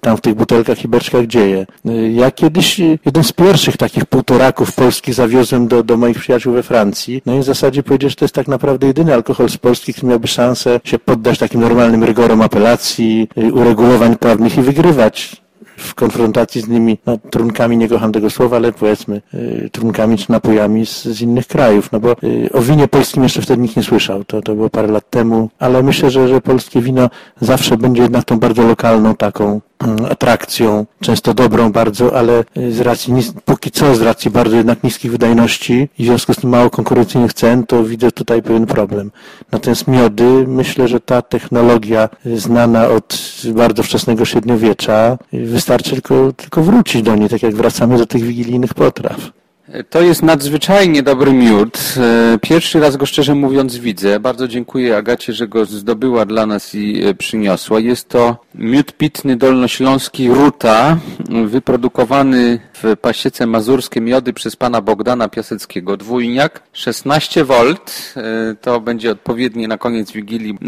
tam 0.00 0.16
w 0.16 0.20
tych 0.20 0.34
butelkach 0.34 0.84
i 0.84 0.88
beczkach 0.88 1.26
dzieje. 1.26 1.66
Ja 2.12 2.30
kiedyś 2.30 2.78
jeden 2.78 3.24
z 3.24 3.32
pierwszych 3.32 3.76
takich 3.76 4.04
półtoraków 4.04 4.72
polskich 4.72 5.14
zawiozłem 5.14 5.68
do, 5.68 5.82
do 5.82 5.96
moich 5.96 6.18
przyjaciół 6.18 6.52
we 6.52 6.62
Francji. 6.62 7.22
No 7.26 7.34
i 7.34 7.40
w 7.40 7.44
zasadzie 7.44 7.82
powiedzieć, 7.82 8.10
że 8.10 8.16
to 8.16 8.24
jest 8.24 8.34
tak 8.34 8.48
naprawdę 8.48 8.86
jedyny 8.86 9.14
alkohol 9.14 9.48
z 9.48 9.56
Polski, 9.56 9.92
który 9.92 10.08
miałby 10.08 10.28
szansę 10.28 10.80
się 10.84 10.98
poddać 10.98 11.38
takim 11.38 11.60
normalnym 11.60 12.04
rygorom 12.04 12.42
apelacji, 12.42 13.28
uregulowań 13.52 14.16
prawnych 14.16 14.58
i 14.58 14.62
wygrywać 14.62 15.46
w 15.76 15.94
konfrontacji 15.94 16.60
z 16.60 16.68
nimi 16.68 16.98
no, 17.06 17.18
trunkami, 17.30 17.76
nie 17.76 17.88
kocham 17.88 18.12
tego 18.12 18.30
słowa, 18.30 18.56
ale 18.56 18.72
powiedzmy 18.72 19.22
y, 19.34 19.70
trunkami 19.72 20.18
czy 20.18 20.32
napojami 20.32 20.86
z, 20.86 21.04
z 21.04 21.20
innych 21.20 21.46
krajów, 21.46 21.92
no 21.92 22.00
bo 22.00 22.12
y, 22.24 22.48
o 22.52 22.60
winie 22.60 22.88
polskim 22.88 23.22
jeszcze 23.22 23.42
wtedy 23.42 23.62
nikt 23.62 23.76
nie 23.76 23.82
słyszał, 23.82 24.24
to, 24.24 24.42
to 24.42 24.54
było 24.54 24.70
parę 24.70 24.88
lat 24.88 25.10
temu, 25.10 25.50
ale 25.58 25.82
myślę, 25.82 26.10
że, 26.10 26.28
że 26.28 26.40
polskie 26.40 26.80
wino 26.80 27.10
zawsze 27.40 27.76
będzie 27.76 28.02
jednak 28.02 28.24
tą 28.24 28.38
bardzo 28.38 28.62
lokalną 28.62 29.14
taką 29.14 29.60
atrakcją, 30.10 30.86
często 31.00 31.34
dobrą 31.34 31.72
bardzo, 31.72 32.16
ale 32.16 32.44
z 32.70 32.80
racji, 32.80 33.14
póki 33.44 33.70
co 33.70 33.94
z 33.94 34.00
racji 34.00 34.30
bardzo 34.30 34.56
jednak 34.56 34.84
niskich 34.84 35.10
wydajności 35.10 35.88
i 35.98 36.02
w 36.02 36.06
związku 36.06 36.34
z 36.34 36.36
tym 36.36 36.50
mało 36.50 36.70
konkurencyjnych 36.70 37.32
cen, 37.32 37.66
to 37.66 37.84
widzę 37.84 38.12
tutaj 38.12 38.42
pewien 38.42 38.66
problem. 38.66 39.10
Natomiast 39.52 39.88
miody, 39.88 40.44
myślę, 40.48 40.88
że 40.88 41.00
ta 41.00 41.22
technologia 41.22 42.08
znana 42.34 42.88
od 42.88 43.18
bardzo 43.54 43.82
wczesnego 43.82 44.24
średniowiecza, 44.24 45.18
wystarczy 45.32 45.90
tylko, 45.90 46.32
tylko 46.32 46.62
wrócić 46.62 47.02
do 47.02 47.16
niej, 47.16 47.28
tak 47.28 47.42
jak 47.42 47.54
wracamy 47.54 47.98
do 47.98 48.06
tych 48.06 48.22
wigilijnych 48.22 48.74
potraw. 48.74 49.30
To 49.90 50.02
jest 50.02 50.22
nadzwyczajnie 50.22 51.02
dobry 51.02 51.32
miód. 51.32 51.78
E, 51.96 52.38
pierwszy 52.42 52.80
raz 52.80 52.96
go 52.96 53.06
szczerze 53.06 53.34
mówiąc 53.34 53.76
widzę. 53.76 54.20
Bardzo 54.20 54.48
dziękuję 54.48 54.96
Agacie, 54.96 55.32
że 55.32 55.48
go 55.48 55.64
zdobyła 55.64 56.24
dla 56.24 56.46
nas 56.46 56.74
i 56.74 57.04
e, 57.04 57.14
przyniosła. 57.14 57.80
Jest 57.80 58.08
to 58.08 58.36
miód 58.54 58.92
pitny 58.92 59.36
dolnośląski 59.36 60.28
Ruta, 60.28 60.98
wyprodukowany 61.46 62.58
w 62.82 62.96
pasiece 62.96 63.46
mazurskie 63.46 64.00
miody 64.00 64.32
przez 64.32 64.56
pana 64.56 64.80
Bogdana 64.80 65.28
Piaseckiego. 65.28 65.96
Dwójniak, 65.96 66.62
16 66.72 67.44
V. 67.44 67.54
E, 67.64 67.74
to 68.60 68.80
będzie 68.80 69.10
odpowiednie 69.10 69.68
na 69.68 69.78
koniec 69.78 70.12
Wigilii. 70.12 70.58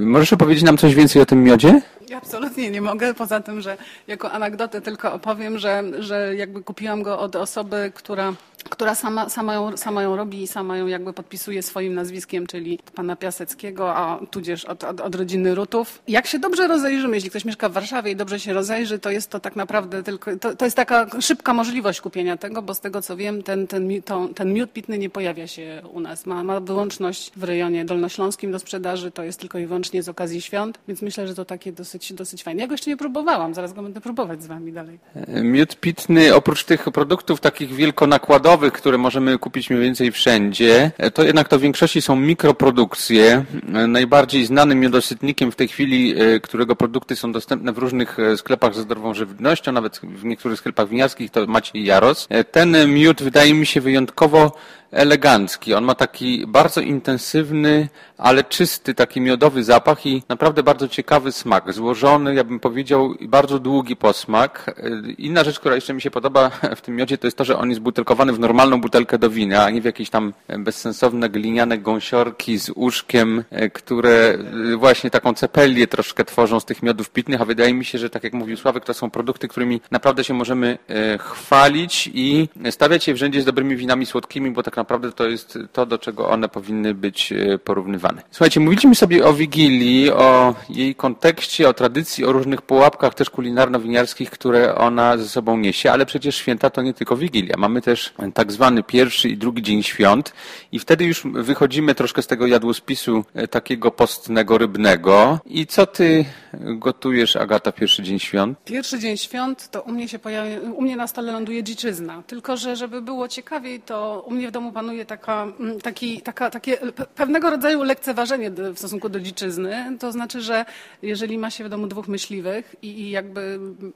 Możesz 0.00 0.32
opowiedzieć 0.32 0.64
nam 0.64 0.76
coś 0.76 0.94
więcej 0.94 1.22
o 1.22 1.26
tym 1.26 1.44
miodzie? 1.44 1.80
Absolutnie 2.16 2.70
nie 2.70 2.82
mogę, 2.82 3.14
poza 3.14 3.40
tym, 3.40 3.60
że 3.60 3.76
jako 4.06 4.32
anegdotę 4.32 4.80
tylko 4.80 5.12
opowiem, 5.12 5.58
że, 5.58 5.82
że 5.98 6.34
jakby 6.36 6.62
kupiłam 6.62 7.02
go 7.02 7.18
od 7.18 7.36
osoby, 7.36 7.92
która 7.94 8.32
która 8.64 8.94
sama, 8.94 9.28
sama, 9.28 9.54
ją, 9.54 9.76
sama 9.76 10.02
ją 10.02 10.16
robi 10.16 10.42
i 10.42 10.46
sama 10.46 10.76
ją 10.76 10.86
jakby 10.86 11.12
podpisuje 11.12 11.62
swoim 11.62 11.94
nazwiskiem, 11.94 12.46
czyli 12.46 12.78
pana 12.94 13.16
Piaseckiego, 13.16 13.96
a 13.96 14.18
tudzież 14.30 14.64
od, 14.64 14.84
od, 14.84 15.00
od, 15.00 15.14
rodziny 15.14 15.54
Rutów. 15.54 16.02
Jak 16.08 16.26
się 16.26 16.38
dobrze 16.38 16.68
rozejrzymy, 16.68 17.16
jeśli 17.16 17.30
ktoś 17.30 17.44
mieszka 17.44 17.68
w 17.68 17.72
Warszawie 17.72 18.10
i 18.12 18.16
dobrze 18.16 18.40
się 18.40 18.52
rozejrzy, 18.52 18.98
to 18.98 19.10
jest 19.10 19.30
to 19.30 19.40
tak 19.40 19.56
naprawdę 19.56 20.02
tylko, 20.02 20.36
to, 20.36 20.56
to 20.56 20.64
jest 20.64 20.76
taka 20.76 21.06
szybka 21.20 21.54
możliwość 21.54 22.00
kupienia 22.00 22.36
tego, 22.36 22.62
bo 22.62 22.74
z 22.74 22.80
tego 22.80 23.02
co 23.02 23.16
wiem, 23.16 23.42
ten, 23.42 23.66
ten, 23.66 24.02
to, 24.02 24.28
ten 24.34 24.52
miód 24.52 24.72
pitny 24.72 24.98
nie 24.98 25.10
pojawia 25.10 25.46
się 25.46 25.82
u 25.92 26.00
nas. 26.00 26.26
Ma, 26.26 26.44
ma 26.44 26.60
wyłączność 26.60 27.32
w 27.36 27.44
rejonie 27.44 27.84
dolnośląskim 27.84 28.52
do 28.52 28.58
sprzedaży, 28.58 29.10
to 29.10 29.22
jest 29.22 29.40
tylko 29.40 29.58
i 29.58 29.66
wyłącznie 29.66 30.02
z 30.02 30.08
okazji 30.08 30.40
świąt, 30.40 30.78
więc 30.88 31.02
myślę, 31.02 31.28
że 31.28 31.34
to 31.34 31.44
takie 31.44 31.72
dosyć, 31.72 32.12
dosyć 32.12 32.42
fajne. 32.42 32.60
Ja 32.60 32.66
go 32.66 32.74
jeszcze 32.74 32.90
nie 32.90 32.96
próbowałam, 32.96 33.54
zaraz 33.54 33.72
go 33.72 33.82
będę 33.82 34.00
próbować 34.00 34.42
z 34.42 34.46
wami 34.46 34.72
dalej. 34.72 34.98
Miód 35.28 35.76
pitny, 35.76 36.34
oprócz 36.34 36.64
tych 36.64 36.84
produktów 36.84 37.40
takich 37.40 37.74
wielkonakładowych, 37.74 38.49
które 38.58 38.98
możemy 38.98 39.38
kupić 39.38 39.70
mniej 39.70 39.82
więcej 39.82 40.12
wszędzie, 40.12 40.90
to 41.14 41.22
jednak 41.22 41.48
to 41.48 41.58
w 41.58 41.62
większości 41.62 42.02
są 42.02 42.16
mikroprodukcje. 42.16 43.44
Najbardziej 43.88 44.46
znanym 44.46 44.80
miodosytnikiem 44.80 45.52
w 45.52 45.56
tej 45.56 45.68
chwili, 45.68 46.14
e, 46.16 46.40
którego 46.40 46.76
produkty 46.76 47.16
są 47.16 47.32
dostępne 47.32 47.72
w 47.72 47.78
różnych 47.78 48.18
e, 48.18 48.36
sklepach 48.36 48.74
ze 48.74 48.82
zdrową 48.82 49.14
żywnością, 49.14 49.72
nawet 49.72 50.00
w 50.02 50.24
niektórych 50.24 50.58
sklepach 50.58 50.88
winiarskich, 50.88 51.30
to 51.30 51.46
Maciej 51.46 51.84
Jaros. 51.84 52.26
E, 52.30 52.44
ten 52.44 52.94
miód 52.94 53.22
wydaje 53.22 53.54
mi 53.54 53.66
się 53.66 53.80
wyjątkowo 53.80 54.52
elegancki. 54.90 55.74
On 55.74 55.84
ma 55.84 55.94
taki 55.94 56.46
bardzo 56.46 56.80
intensywny, 56.80 57.88
ale 58.18 58.44
czysty, 58.44 58.94
taki 58.94 59.20
miodowy 59.20 59.64
zapach 59.64 60.06
i 60.06 60.22
naprawdę 60.28 60.62
bardzo 60.62 60.88
ciekawy 60.88 61.32
smak. 61.32 61.72
Złożony, 61.72 62.34
ja 62.34 62.44
bym 62.44 62.60
powiedział, 62.60 63.14
bardzo 63.20 63.58
długi 63.58 63.96
posmak. 63.96 64.80
Inna 65.18 65.44
rzecz, 65.44 65.60
która 65.60 65.74
jeszcze 65.74 65.94
mi 65.94 66.00
się 66.00 66.10
podoba 66.10 66.50
w 66.76 66.80
tym 66.80 66.96
miodzie, 66.96 67.18
to 67.18 67.26
jest 67.26 67.36
to, 67.36 67.44
że 67.44 67.58
on 67.58 67.68
jest 67.68 67.80
butelkowany 67.80 68.32
w 68.32 68.38
normalną 68.38 68.80
butelkę 68.80 69.18
do 69.18 69.30
wina, 69.30 69.64
a 69.64 69.70
nie 69.70 69.80
w 69.80 69.84
jakieś 69.84 70.10
tam 70.10 70.32
bezsensowne 70.58 71.28
gliniane 71.28 71.78
gąsiorki 71.78 72.58
z 72.58 72.70
uszkiem, 72.74 73.44
które 73.72 74.38
właśnie 74.78 75.10
taką 75.10 75.34
cepelię 75.34 75.86
troszkę 75.86 76.24
tworzą 76.24 76.60
z 76.60 76.64
tych 76.64 76.82
miodów 76.82 77.10
pitnych, 77.10 77.40
a 77.40 77.44
wydaje 77.44 77.74
mi 77.74 77.84
się, 77.84 77.98
że 77.98 78.10
tak 78.10 78.24
jak 78.24 78.32
mówił 78.32 78.56
Sławek, 78.56 78.84
to 78.84 78.94
są 78.94 79.10
produkty, 79.10 79.48
którymi 79.48 79.80
naprawdę 79.90 80.24
się 80.24 80.34
możemy 80.34 80.78
e, 80.88 81.18
chwalić 81.18 82.10
i 82.14 82.48
stawiać 82.70 83.08
je 83.08 83.14
w 83.14 83.16
rzędzie 83.16 83.42
z 83.42 83.44
dobrymi 83.44 83.76
winami 83.76 84.06
słodkimi, 84.06 84.50
bo 84.50 84.62
tak 84.62 84.76
naprawdę 84.80 85.12
to 85.12 85.28
jest 85.28 85.58
to, 85.72 85.86
do 85.86 85.98
czego 85.98 86.28
one 86.28 86.48
powinny 86.48 86.94
być 86.94 87.32
e, 87.32 87.58
porównywane. 87.58 88.22
Słuchajcie, 88.30 88.60
mówiliśmy 88.60 88.94
sobie 88.94 89.26
o 89.26 89.32
Wigilii, 89.32 90.10
o 90.10 90.54
jej 90.68 90.94
kontekście, 90.94 91.68
o 91.68 91.74
tradycji, 91.74 92.24
o 92.24 92.32
różnych 92.32 92.62
pułapkach 92.62 93.14
też 93.14 93.30
kulinarno-winiarskich, 93.30 94.30
które 94.30 94.74
ona 94.74 95.18
ze 95.18 95.28
sobą 95.28 95.56
niesie, 95.56 95.92
ale 95.92 96.06
przecież 96.06 96.36
święta 96.36 96.70
to 96.70 96.82
nie 96.82 96.94
tylko 96.94 97.16
Wigilia. 97.16 97.54
Mamy 97.58 97.82
też 97.82 98.14
tak 98.34 98.52
zwany 98.52 98.82
pierwszy 98.82 99.28
i 99.28 99.36
drugi 99.36 99.62
dzień 99.62 99.82
świąt 99.82 100.32
i 100.72 100.78
wtedy 100.78 101.04
już 101.04 101.22
wychodzimy 101.34 101.94
troszkę 101.94 102.22
z 102.22 102.26
tego 102.26 102.46
jadłospisu 102.46 103.24
e, 103.34 103.48
takiego 103.48 103.90
postnego, 103.90 104.58
rybnego. 104.58 105.38
I 105.46 105.66
co 105.66 105.86
ty 105.86 106.24
gotujesz, 106.54 107.36
Agata, 107.36 107.72
pierwszy 107.72 108.02
dzień 108.02 108.18
świąt? 108.18 108.58
Pierwszy 108.64 108.98
dzień 108.98 109.16
świąt 109.16 109.70
to 109.70 109.82
u 109.82 109.92
mnie 109.92 110.08
się 110.08 110.18
pojawia, 110.18 110.60
u 110.60 110.82
mnie 110.82 110.96
na 110.96 111.06
stole 111.06 111.32
ląduje 111.32 111.62
dziczyzna. 111.62 112.22
Tylko, 112.26 112.56
że 112.56 112.76
żeby 112.76 113.02
było 113.02 113.28
ciekawiej, 113.28 113.80
to 113.80 114.24
u 114.26 114.30
mnie 114.30 114.48
w 114.48 114.50
domu 114.50 114.69
panuje 114.72 115.04
taka, 115.04 115.42
mm, 115.42 115.80
taki, 115.80 116.20
taka, 116.20 116.50
takie 116.50 116.76
pewnego 117.14 117.50
rodzaju 117.50 117.82
lekceważenie 117.82 118.50
w 118.50 118.78
stosunku 118.78 119.08
do 119.08 119.20
dziczyzny. 119.20 119.96
To 119.98 120.12
znaczy, 120.12 120.40
że 120.40 120.64
jeżeli 121.02 121.38
ma 121.38 121.50
się 121.50 121.64
w 121.64 121.68
domu 121.68 121.86
dwóch 121.86 122.08
myśliwych 122.08 122.76
i, 122.82 122.86
i 122.86 123.10
jakby 123.10 123.40
mm, 123.40 123.92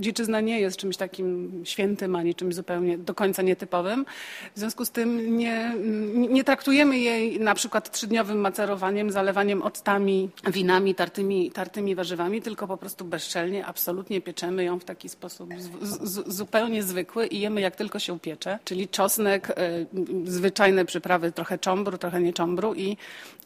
dziczyzna 0.00 0.40
nie 0.40 0.60
jest 0.60 0.76
czymś 0.76 0.96
takim 0.96 1.62
świętym, 1.64 2.16
ani 2.16 2.34
czymś 2.34 2.54
zupełnie 2.54 2.98
do 2.98 3.14
końca 3.14 3.42
nietypowym, 3.42 4.06
w 4.54 4.58
związku 4.58 4.84
z 4.84 4.90
tym 4.90 5.36
nie, 5.36 5.74
nie 6.14 6.44
traktujemy 6.44 6.98
jej 6.98 7.40
na 7.40 7.54
przykład 7.54 7.90
trzydniowym 7.90 8.38
macerowaniem, 8.38 9.10
zalewaniem 9.10 9.62
octami, 9.62 10.30
winami, 10.46 10.94
tartymi, 10.94 11.50
tartymi 11.50 11.94
warzywami, 11.94 12.42
tylko 12.42 12.66
po 12.66 12.76
prostu 12.76 13.04
bezczelnie, 13.04 13.66
absolutnie 13.66 14.20
pieczemy 14.20 14.64
ją 14.64 14.78
w 14.78 14.84
taki 14.84 15.08
sposób 15.08 15.50
z, 15.58 16.10
z, 16.10 16.34
zupełnie 16.34 16.82
zwykły 16.82 17.26
i 17.26 17.40
jemy 17.40 17.60
jak 17.60 17.76
tylko 17.76 17.98
się 17.98 18.12
upiecze, 18.12 18.58
czyli 18.64 18.88
czosnek, 18.88 19.50
y, 19.50 19.86
zwyczajne 20.24 20.84
przyprawy, 20.84 21.32
trochę 21.32 21.58
czombru, 21.58 21.98
trochę 21.98 22.20
nie 22.20 22.32
czombru 22.32 22.74
i, 22.74 22.96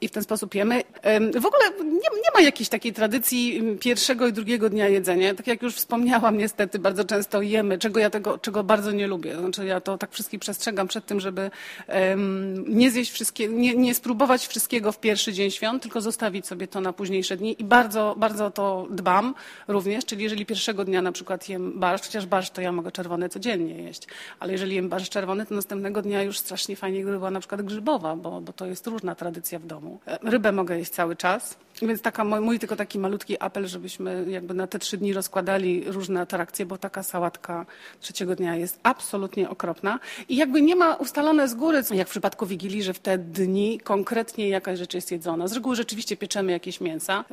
i 0.01 0.09
w 0.09 0.11
ten 0.11 0.23
sposób 0.23 0.55
jemy. 0.55 0.83
W 1.35 1.47
ogóle 1.47 1.65
nie, 1.85 1.91
nie 1.93 2.31
ma 2.35 2.41
jakiejś 2.41 2.69
takiej 2.69 2.93
tradycji 2.93 3.63
pierwszego 3.81 4.27
i 4.27 4.33
drugiego 4.33 4.71
dnia 4.71 4.89
jedzenia. 4.89 5.35
Tak 5.35 5.47
jak 5.47 5.63
już 5.63 5.75
wspomniałam, 5.75 6.39
niestety 6.39 6.79
bardzo 6.79 7.05
często 7.05 7.43
jemy, 7.43 7.79
czego 7.79 8.01
ja 8.01 8.11
tego, 8.11 8.39
czego 8.39 8.65
bardzo 8.65 8.93
nie 8.93 9.07
lubię. 9.07 9.37
Znaczy 9.37 9.67
ja 9.67 9.81
to 9.81 9.99
tak 9.99 10.13
wszystkich 10.13 10.41
przestrzegam 10.41 10.89
przed 10.89 11.07
tym, 11.07 11.21
żeby 11.21 11.51
nie 12.69 12.91
zjeść 12.91 13.11
wszystkiego, 13.13 13.55
nie, 13.55 13.75
nie 13.75 13.95
spróbować 13.95 14.47
wszystkiego 14.47 14.93
w 14.93 15.01
pierwszy 15.01 15.33
dzień 15.33 15.51
świąt, 15.51 15.83
tylko 15.83 16.01
zostawić 16.01 16.47
sobie 16.47 16.69
to 16.69 16.81
na 16.81 16.93
późniejsze 16.93 17.37
dni 17.37 17.57
i 17.59 17.65
bardzo, 17.65 18.15
bardzo 18.19 18.51
to 18.51 18.87
dbam 18.91 19.35
również, 19.69 20.05
czyli 20.05 20.23
jeżeli 20.23 20.47
pierwszego 20.47 20.85
dnia 20.85 21.03
na 21.03 21.13
przykład 21.13 21.49
jem 21.49 21.81
barszcz, 21.81 22.07
chociaż 22.07 22.27
barszcz 22.27 22.51
to 22.51 22.61
ja 22.61 22.73
mogę 22.73 22.93
czerwony 22.93 23.29
codziennie 23.29 23.83
jeść, 23.83 24.03
ale 24.41 24.53
jeżeli 24.53 24.75
jem 24.75 24.89
barszcz 24.89 25.09
czerwony, 25.09 25.47
to 25.47 25.55
następnego 25.55 26.03
dnia 26.03 26.23
już 26.23 26.39
strasznie 26.39 26.60
fajnie 26.77 27.03
gdyby 27.03 27.19
była 27.19 27.31
na 27.31 27.41
przykład 27.41 27.63
grzybowa, 27.63 28.17
bo, 28.17 28.41
bo 28.41 28.53
to 28.53 28.67
jest 28.67 28.87
różna 28.87 29.15
tradycja 29.15 29.59
w 29.59 29.67
domu. 29.67 29.99
E, 30.07 30.19
rybę 30.23 30.53
mogę 30.53 30.79
jeść 30.79 30.91
cały 30.91 31.17
czas, 31.17 31.57
więc 31.83 32.03
taka, 32.03 32.25
mój 32.25 32.59
tylko 32.59 32.77
taki 32.77 32.99
malutki 32.99 33.37
apel, 33.41 33.67
żebyśmy 33.67 34.25
jakby 34.29 34.55
na 34.55 34.67
te 34.67 34.79
trzy 34.79 34.97
dni 34.97 35.13
rozkładali 35.13 35.85
różne 35.87 36.21
atrakcje, 36.21 36.67
bo 36.67 36.79
taka 36.79 37.03
sałatka 37.03 37.67
trzeciego 38.01 38.37
dnia 38.37 38.57
jest 38.57 38.81
absolutnie 38.83 39.51
okropna 39.51 39.99
i 40.29 40.37
jakby 40.37 40.63
nie 40.63 40.77
ma 40.77 40.95
ustalone 40.95 41.49
z 41.49 41.55
góry, 41.55 41.83
jak 41.91 42.09
w 42.09 42.11
przypadku 42.11 42.47
Wigilii, 42.47 42.83
że 42.83 42.93
w 42.93 42.99
te 42.99 43.19
dni 43.19 43.81
konkretnie 43.81 44.49
jakaś 44.49 44.79
rzecz 44.79 44.95
jest 44.95 45.11
jedzona. 45.11 45.49
Z 45.49 45.53
reguły 45.53 45.77
rzeczywiście 45.77 46.17
pieczemy 46.17 46.53
jakieś 46.53 46.81
mięsa. 46.81 47.25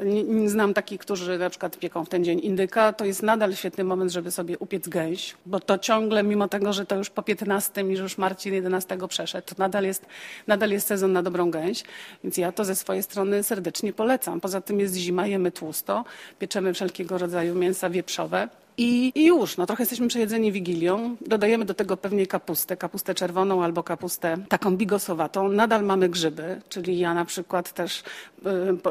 Znam 0.45 0.73
takich, 0.73 0.99
którzy 0.99 1.37
na 1.37 1.49
przykład 1.49 1.77
pieką 1.77 2.05
w 2.05 2.09
ten 2.09 2.23
dzień 2.23 2.39
indyka. 2.43 2.93
To 2.93 3.05
jest 3.05 3.23
nadal 3.23 3.55
świetny 3.55 3.83
moment, 3.83 4.11
żeby 4.11 4.31
sobie 4.31 4.57
upiec 4.57 4.87
gęś, 4.87 5.35
bo 5.45 5.59
to 5.59 5.77
ciągle, 5.77 6.23
mimo 6.23 6.47
tego, 6.47 6.73
że 6.73 6.85
to 6.85 6.95
już 6.95 7.09
po 7.09 7.23
15 7.23 7.81
i 7.81 7.97
że 7.97 8.03
już 8.03 8.17
Marcin 8.17 8.53
11 8.53 8.97
przeszedł, 9.17 9.47
to 9.47 9.55
nadal 9.57 9.83
jest, 9.83 10.05
nadal 10.47 10.69
jest 10.69 10.87
sezon 10.87 11.13
na 11.13 11.23
dobrą 11.23 11.51
gęś, 11.51 11.83
więc 12.23 12.37
ja 12.37 12.51
to 12.51 12.65
ze 12.65 12.75
swojej 12.75 13.03
strony 13.03 13.43
serdecznie 13.43 13.93
polecam. 13.93 14.41
Poza 14.41 14.61
tym 14.61 14.79
jest 14.79 14.95
zima, 14.95 15.27
jemy 15.27 15.51
tłusto, 15.51 16.05
pieczemy 16.39 16.73
wszelkiego 16.73 17.17
rodzaju 17.17 17.55
mięsa 17.55 17.89
wieprzowe. 17.89 18.49
I, 18.79 19.11
już, 19.25 19.57
no 19.57 19.65
trochę 19.65 19.83
jesteśmy 19.83 20.07
przejedzeni 20.07 20.51
wigilią. 20.51 21.15
Dodajemy 21.27 21.65
do 21.65 21.73
tego 21.73 21.97
pewnie 21.97 22.27
kapustę, 22.27 22.77
kapustę 22.77 23.15
czerwoną 23.15 23.63
albo 23.63 23.83
kapustę 23.83 24.37
taką 24.49 24.77
bigosowatą. 24.77 25.49
Nadal 25.49 25.83
mamy 25.83 26.09
grzyby, 26.09 26.61
czyli 26.69 26.99
ja 26.99 27.13
na 27.13 27.25
przykład 27.25 27.73
też 27.73 28.03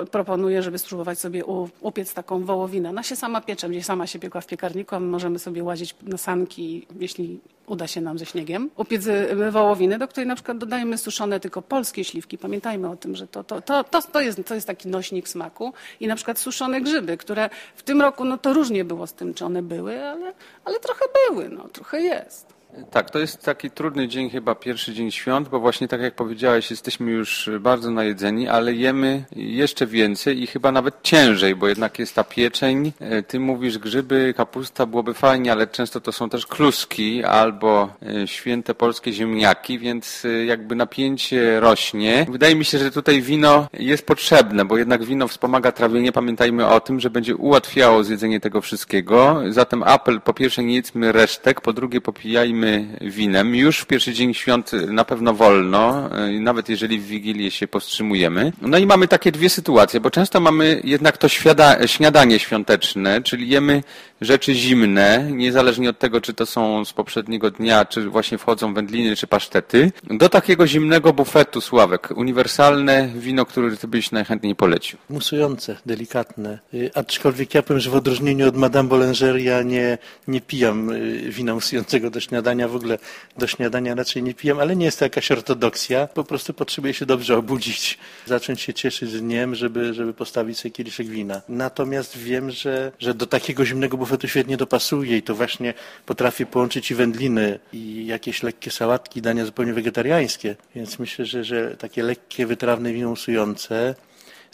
y, 0.02 0.06
proponuję, 0.06 0.62
żeby 0.62 0.78
spróbować 0.78 1.18
sobie 1.18 1.44
u, 1.44 1.68
upiec 1.80 2.14
taką 2.14 2.44
wołowinę. 2.44 2.90
Ona 2.90 3.02
się 3.02 3.16
sama 3.16 3.40
piecze, 3.40 3.68
gdzieś 3.68 3.84
sama 3.84 4.06
się 4.06 4.18
piekła 4.18 4.40
w 4.40 4.46
piekarniku, 4.46 4.94
a 4.94 5.00
my 5.00 5.06
możemy 5.06 5.38
sobie 5.38 5.64
łazić 5.64 5.94
na 6.02 6.18
sanki, 6.18 6.86
jeśli 7.00 7.40
uda 7.66 7.86
się 7.86 8.00
nam 8.00 8.18
ze 8.18 8.26
śniegiem. 8.26 8.70
Upiec 8.76 9.02
wołowiny, 9.50 9.98
do 9.98 10.08
której 10.08 10.26
na 10.26 10.34
przykład 10.34 10.58
dodajemy 10.58 10.98
suszone 10.98 11.40
tylko 11.40 11.62
polskie 11.62 12.04
śliwki. 12.04 12.38
Pamiętajmy 12.38 12.90
o 12.90 12.96
tym, 12.96 13.16
że 13.16 13.26
to, 13.26 13.44
to, 13.44 13.60
to, 13.60 13.84
to, 13.84 14.02
to, 14.02 14.20
jest, 14.20 14.40
to 14.46 14.54
jest 14.54 14.66
taki 14.66 14.88
nośnik 14.88 15.28
smaku. 15.28 15.72
I 16.00 16.06
na 16.06 16.16
przykład 16.16 16.38
suszone 16.38 16.80
grzyby, 16.80 17.16
które 17.16 17.50
w 17.76 17.82
tym 17.82 18.00
roku, 18.00 18.24
no 18.24 18.38
to 18.38 18.52
różnie 18.52 18.84
było 18.84 19.06
z 19.06 19.12
tym, 19.12 19.34
czy 19.34 19.44
one 19.44 19.62
były, 19.62 20.04
ale, 20.04 20.32
ale 20.64 20.80
trochę 20.80 21.04
były, 21.28 21.48
no, 21.48 21.68
trochę 21.68 22.00
jest. 22.00 22.55
Tak, 22.90 23.10
to 23.10 23.18
jest 23.18 23.44
taki 23.44 23.70
trudny 23.70 24.08
dzień, 24.08 24.30
chyba 24.30 24.54
pierwszy 24.54 24.94
dzień 24.94 25.10
świąt, 25.10 25.48
bo 25.48 25.60
właśnie 25.60 25.88
tak 25.88 26.00
jak 26.00 26.14
powiedziałeś, 26.14 26.70
jesteśmy 26.70 27.10
już 27.10 27.50
bardzo 27.60 27.90
najedzeni, 27.90 28.48
ale 28.48 28.72
jemy 28.74 29.24
jeszcze 29.36 29.86
więcej 29.86 30.42
i 30.42 30.46
chyba 30.46 30.72
nawet 30.72 30.94
ciężej, 31.02 31.54
bo 31.54 31.68
jednak 31.68 31.98
jest 31.98 32.14
ta 32.14 32.24
pieczeń. 32.24 32.92
E, 33.00 33.22
ty 33.22 33.40
mówisz 33.40 33.78
grzyby, 33.78 34.34
kapusta 34.36 34.86
byłoby 34.86 35.14
fajnie, 35.14 35.52
ale 35.52 35.66
często 35.66 36.00
to 36.00 36.12
są 36.12 36.28
też 36.28 36.46
kluski 36.46 37.24
albo 37.24 37.88
e, 38.22 38.26
święte 38.26 38.74
polskie 38.74 39.12
ziemniaki, 39.12 39.78
więc 39.78 40.24
e, 40.24 40.44
jakby 40.44 40.74
napięcie 40.74 41.60
rośnie. 41.60 42.26
Wydaje 42.30 42.54
mi 42.54 42.64
się, 42.64 42.78
że 42.78 42.90
tutaj 42.90 43.22
wino 43.22 43.68
jest 43.72 44.06
potrzebne, 44.06 44.64
bo 44.64 44.76
jednak 44.76 45.04
wino 45.04 45.28
wspomaga 45.28 45.72
trawienie. 45.72 46.12
Pamiętajmy 46.12 46.68
o 46.68 46.80
tym, 46.80 47.00
że 47.00 47.10
będzie 47.10 47.36
ułatwiało 47.36 48.04
zjedzenie 48.04 48.40
tego 48.40 48.60
wszystkiego. 48.60 49.42
Zatem 49.48 49.82
apel, 49.82 50.20
po 50.20 50.34
pierwsze 50.34 50.64
nie 50.64 50.74
jedzmy 50.74 51.12
resztek, 51.12 51.60
po 51.60 51.72
drugie 51.72 52.00
popijajmy 52.00 52.65
winem. 53.00 53.54
Już 53.54 53.78
w 53.78 53.86
pierwszy 53.86 54.12
dzień 54.12 54.34
świąt 54.34 54.72
na 54.72 55.04
pewno 55.04 55.34
wolno, 55.34 56.10
e, 56.18 56.40
nawet 56.40 56.68
jeżeli 56.68 56.98
w 56.98 57.06
Wigilię 57.06 57.50
się 57.50 57.68
powstrzymujemy. 57.68 58.52
No 58.62 58.78
i 58.78 58.86
mamy 58.86 59.08
takie 59.08 59.32
dwie 59.32 59.50
sytuacje, 59.50 60.00
bo 60.00 60.10
często 60.10 60.40
mamy 60.40 60.80
jednak 60.84 61.18
to 61.18 61.28
świada, 61.28 61.86
śniadanie 61.86 62.38
świąteczne, 62.38 63.22
czyli 63.22 63.48
jemy 63.48 63.82
rzeczy 64.20 64.54
zimne, 64.54 65.28
niezależnie 65.32 65.90
od 65.90 65.98
tego, 65.98 66.20
czy 66.20 66.34
to 66.34 66.46
są 66.46 66.84
z 66.84 66.92
poprzedniego 66.92 67.50
dnia, 67.50 67.84
czy 67.84 68.10
właśnie 68.10 68.38
wchodzą 68.38 68.74
wędliny, 68.74 69.16
czy 69.16 69.26
pasztety, 69.26 69.92
do 70.10 70.28
takiego 70.28 70.66
zimnego 70.66 71.12
bufetu, 71.12 71.60
Sławek. 71.60 72.08
Uniwersalne 72.16 73.08
wino, 73.16 73.46
które 73.46 73.76
ty 73.76 73.88
byś 73.88 74.10
najchętniej 74.10 74.54
polecił. 74.54 74.98
Musujące, 75.10 75.76
delikatne. 75.86 76.58
Y, 76.74 76.90
aczkolwiek 76.94 77.54
ja 77.54 77.62
powiem, 77.62 77.80
że 77.80 77.90
w 77.90 77.94
odróżnieniu 77.94 78.48
od 78.48 78.56
Madame 78.56 78.88
Boulanger 78.88 79.36
ja 79.36 79.62
nie, 79.62 79.98
nie 80.28 80.40
pijam 80.40 80.90
y, 80.90 81.30
wina 81.30 81.54
musującego 81.54 82.10
do 82.10 82.20
śniadania 82.20 82.55
śniadania, 82.56 82.68
w 82.68 82.76
ogóle 82.76 82.98
do 83.38 83.46
śniadania 83.46 83.94
raczej 83.94 84.22
nie 84.22 84.34
piję, 84.34 84.54
ale 84.60 84.76
nie 84.76 84.84
jest 84.84 84.98
to 84.98 85.04
jakaś 85.04 85.30
ortodoksja. 85.30 86.06
Po 86.06 86.24
prostu 86.24 86.54
potrzebuję 86.54 86.94
się 86.94 87.06
dobrze 87.06 87.36
obudzić, 87.36 87.98
zacząć 88.26 88.60
się 88.60 88.74
cieszyć 88.74 89.12
dniem, 89.20 89.54
żeby, 89.54 89.94
żeby 89.94 90.14
postawić 90.14 90.58
sobie 90.58 90.72
kieliszek 90.72 91.06
wina. 91.06 91.42
Natomiast 91.48 92.18
wiem, 92.18 92.50
że, 92.50 92.92
że 92.98 93.14
do 93.14 93.26
takiego 93.26 93.64
zimnego 93.64 93.96
bufetu 93.96 94.28
świetnie 94.28 94.56
dopasuje 94.56 95.16
i 95.16 95.22
to 95.22 95.34
właśnie 95.34 95.74
potrafię 96.06 96.46
połączyć 96.46 96.90
i 96.90 96.94
wędliny, 96.94 97.58
i 97.72 98.06
jakieś 98.06 98.42
lekkie 98.42 98.70
sałatki, 98.70 99.22
dania 99.22 99.44
zupełnie 99.44 99.72
wegetariańskie. 99.72 100.56
Więc 100.74 100.98
myślę, 100.98 101.24
że, 101.24 101.44
że 101.44 101.76
takie 101.76 102.02
lekkie, 102.02 102.46
wytrawne 102.46 102.92
wino 102.92 103.10
usujące 103.10 103.94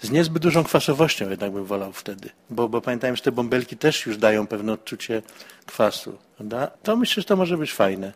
z 0.00 0.10
niezbyt 0.10 0.42
dużą 0.42 0.64
kwasowością 0.64 1.30
jednak 1.30 1.52
bym 1.52 1.64
wolał 1.64 1.92
wtedy. 1.92 2.30
Bo, 2.50 2.68
bo 2.68 2.80
pamiętajmy, 2.80 3.16
że 3.16 3.22
te 3.22 3.32
bąbelki 3.32 3.76
też 3.76 4.06
już 4.06 4.16
dają 4.16 4.46
pewne 4.46 4.72
odczucie 4.72 5.22
kwasu. 5.66 6.18
Prawda? 6.36 6.70
To 6.82 6.96
myślę, 6.96 7.20
że 7.20 7.26
to 7.26 7.36
może 7.36 7.58
być 7.58 7.72
fajne. 7.72 8.12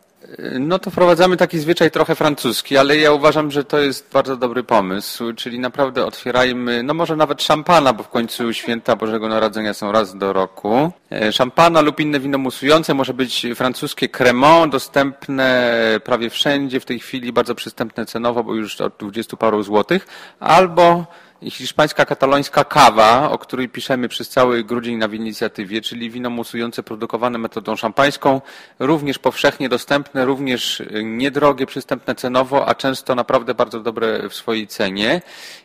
No 0.59 0.79
to 0.79 0.91
wprowadzamy 0.91 1.37
taki 1.37 1.59
zwyczaj 1.59 1.91
trochę 1.91 2.15
francuski, 2.15 2.77
ale 2.77 2.97
ja 2.97 3.11
uważam, 3.11 3.51
że 3.51 3.63
to 3.63 3.79
jest 3.79 4.09
bardzo 4.13 4.37
dobry 4.37 4.63
pomysł, 4.63 5.33
czyli 5.33 5.59
naprawdę 5.59 6.05
otwierajmy, 6.05 6.83
no 6.83 6.93
może 6.93 7.15
nawet 7.15 7.43
szampana, 7.43 7.93
bo 7.93 8.03
w 8.03 8.09
końcu 8.09 8.53
święta 8.53 8.95
Bożego 8.95 9.27
Narodzenia 9.27 9.73
są 9.73 9.91
raz 9.91 10.17
do 10.17 10.33
roku. 10.33 10.91
E, 11.11 11.31
szampana 11.33 11.81
lub 11.81 11.99
inne 11.99 12.19
wino 12.19 12.37
musujące, 12.37 12.93
może 12.93 13.13
być 13.13 13.45
francuskie 13.55 14.09
cremant, 14.09 14.71
dostępne 14.71 15.73
prawie 16.03 16.29
wszędzie 16.29 16.79
w 16.79 16.85
tej 16.85 16.99
chwili, 16.99 17.33
bardzo 17.33 17.55
przystępne 17.55 18.05
cenowo, 18.05 18.43
bo 18.43 18.55
już 18.55 18.81
od 18.81 18.93
20 18.99 19.37
paru 19.37 19.63
złotych, 19.63 20.07
albo 20.39 21.05
hiszpańska 21.41 22.05
katalońska 22.05 22.63
kawa, 22.63 23.31
o 23.31 23.37
której 23.37 23.69
piszemy 23.69 24.07
przez 24.07 24.29
cały 24.29 24.63
grudzień 24.63 24.97
na 24.97 25.05
inicjatywie, 25.05 25.81
czyli 25.81 26.09
wino 26.09 26.29
musujące 26.29 26.83
produkowane 26.83 27.37
metodą 27.37 27.75
szampańską, 27.75 28.41
również 28.79 29.19
powszechnie 29.19 29.69
dostępne, 29.69 30.25
również 30.25 30.83
niedrogie, 31.03 31.65
przystępne 31.65 32.15
cenowo, 32.15 32.67
a 32.67 32.75
często 32.75 33.15
naprawdę 33.15 33.53
bardzo 33.53 33.79
dobre 33.79 34.29
w 34.29 34.35
swojej 34.35 34.67
cenie. 34.67 35.21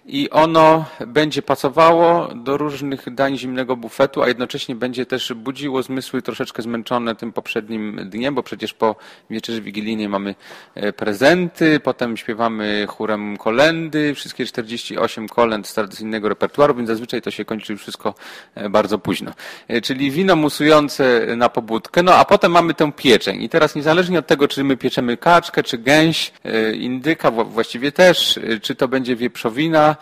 I 0.06 0.30
ono 0.30 0.84
będzie 1.06 1.42
pasowało 1.42 2.28
do 2.34 2.56
różnych 2.56 3.14
dań 3.14 3.38
zimnego 3.38 3.76
bufetu, 3.76 4.22
a 4.22 4.28
jednocześnie 4.28 4.74
będzie 4.74 5.06
też 5.06 5.32
budziło 5.32 5.82
zmysły 5.82 6.22
troszeczkę 6.22 6.62
zmęczone 6.62 7.14
tym 7.14 7.32
poprzednim 7.32 8.00
dniem, 8.10 8.34
bo 8.34 8.42
przecież 8.42 8.74
po 8.74 8.96
wieczerzy 9.30 9.60
wigilijnej 9.60 10.08
mamy 10.08 10.34
e, 10.74 10.92
prezenty, 10.92 11.80
potem 11.80 12.16
śpiewamy 12.16 12.86
chórem 12.88 13.36
kolendy, 13.36 14.14
wszystkie 14.14 14.46
48 14.46 15.28
kolęd 15.28 15.61
z 15.66 15.74
tradycyjnego 15.74 16.28
repertuaru, 16.28 16.74
więc 16.74 16.88
zazwyczaj 16.88 17.22
to 17.22 17.30
się 17.30 17.44
kończy 17.44 17.72
już 17.72 17.82
wszystko 17.82 18.14
e, 18.54 18.70
bardzo 18.70 18.98
późno. 18.98 19.32
E, 19.68 19.80
czyli 19.80 20.10
wino 20.10 20.36
musujące 20.36 21.26
na 21.36 21.48
pobudkę, 21.48 22.02
no 22.02 22.14
a 22.14 22.24
potem 22.24 22.52
mamy 22.52 22.74
tę 22.74 22.92
pieczeń. 22.92 23.42
I 23.42 23.48
teraz 23.48 23.74
niezależnie 23.74 24.18
od 24.18 24.26
tego, 24.26 24.48
czy 24.48 24.64
my 24.64 24.76
pieczemy 24.76 25.16
kaczkę, 25.16 25.62
czy 25.62 25.78
gęś, 25.78 26.32
e, 26.44 26.74
indyka 26.74 27.30
właściwie 27.30 27.92
też, 27.92 28.40
czy 28.62 28.74
to 28.74 28.88
będzie 28.88 29.16
wieprzowina, 29.16 29.96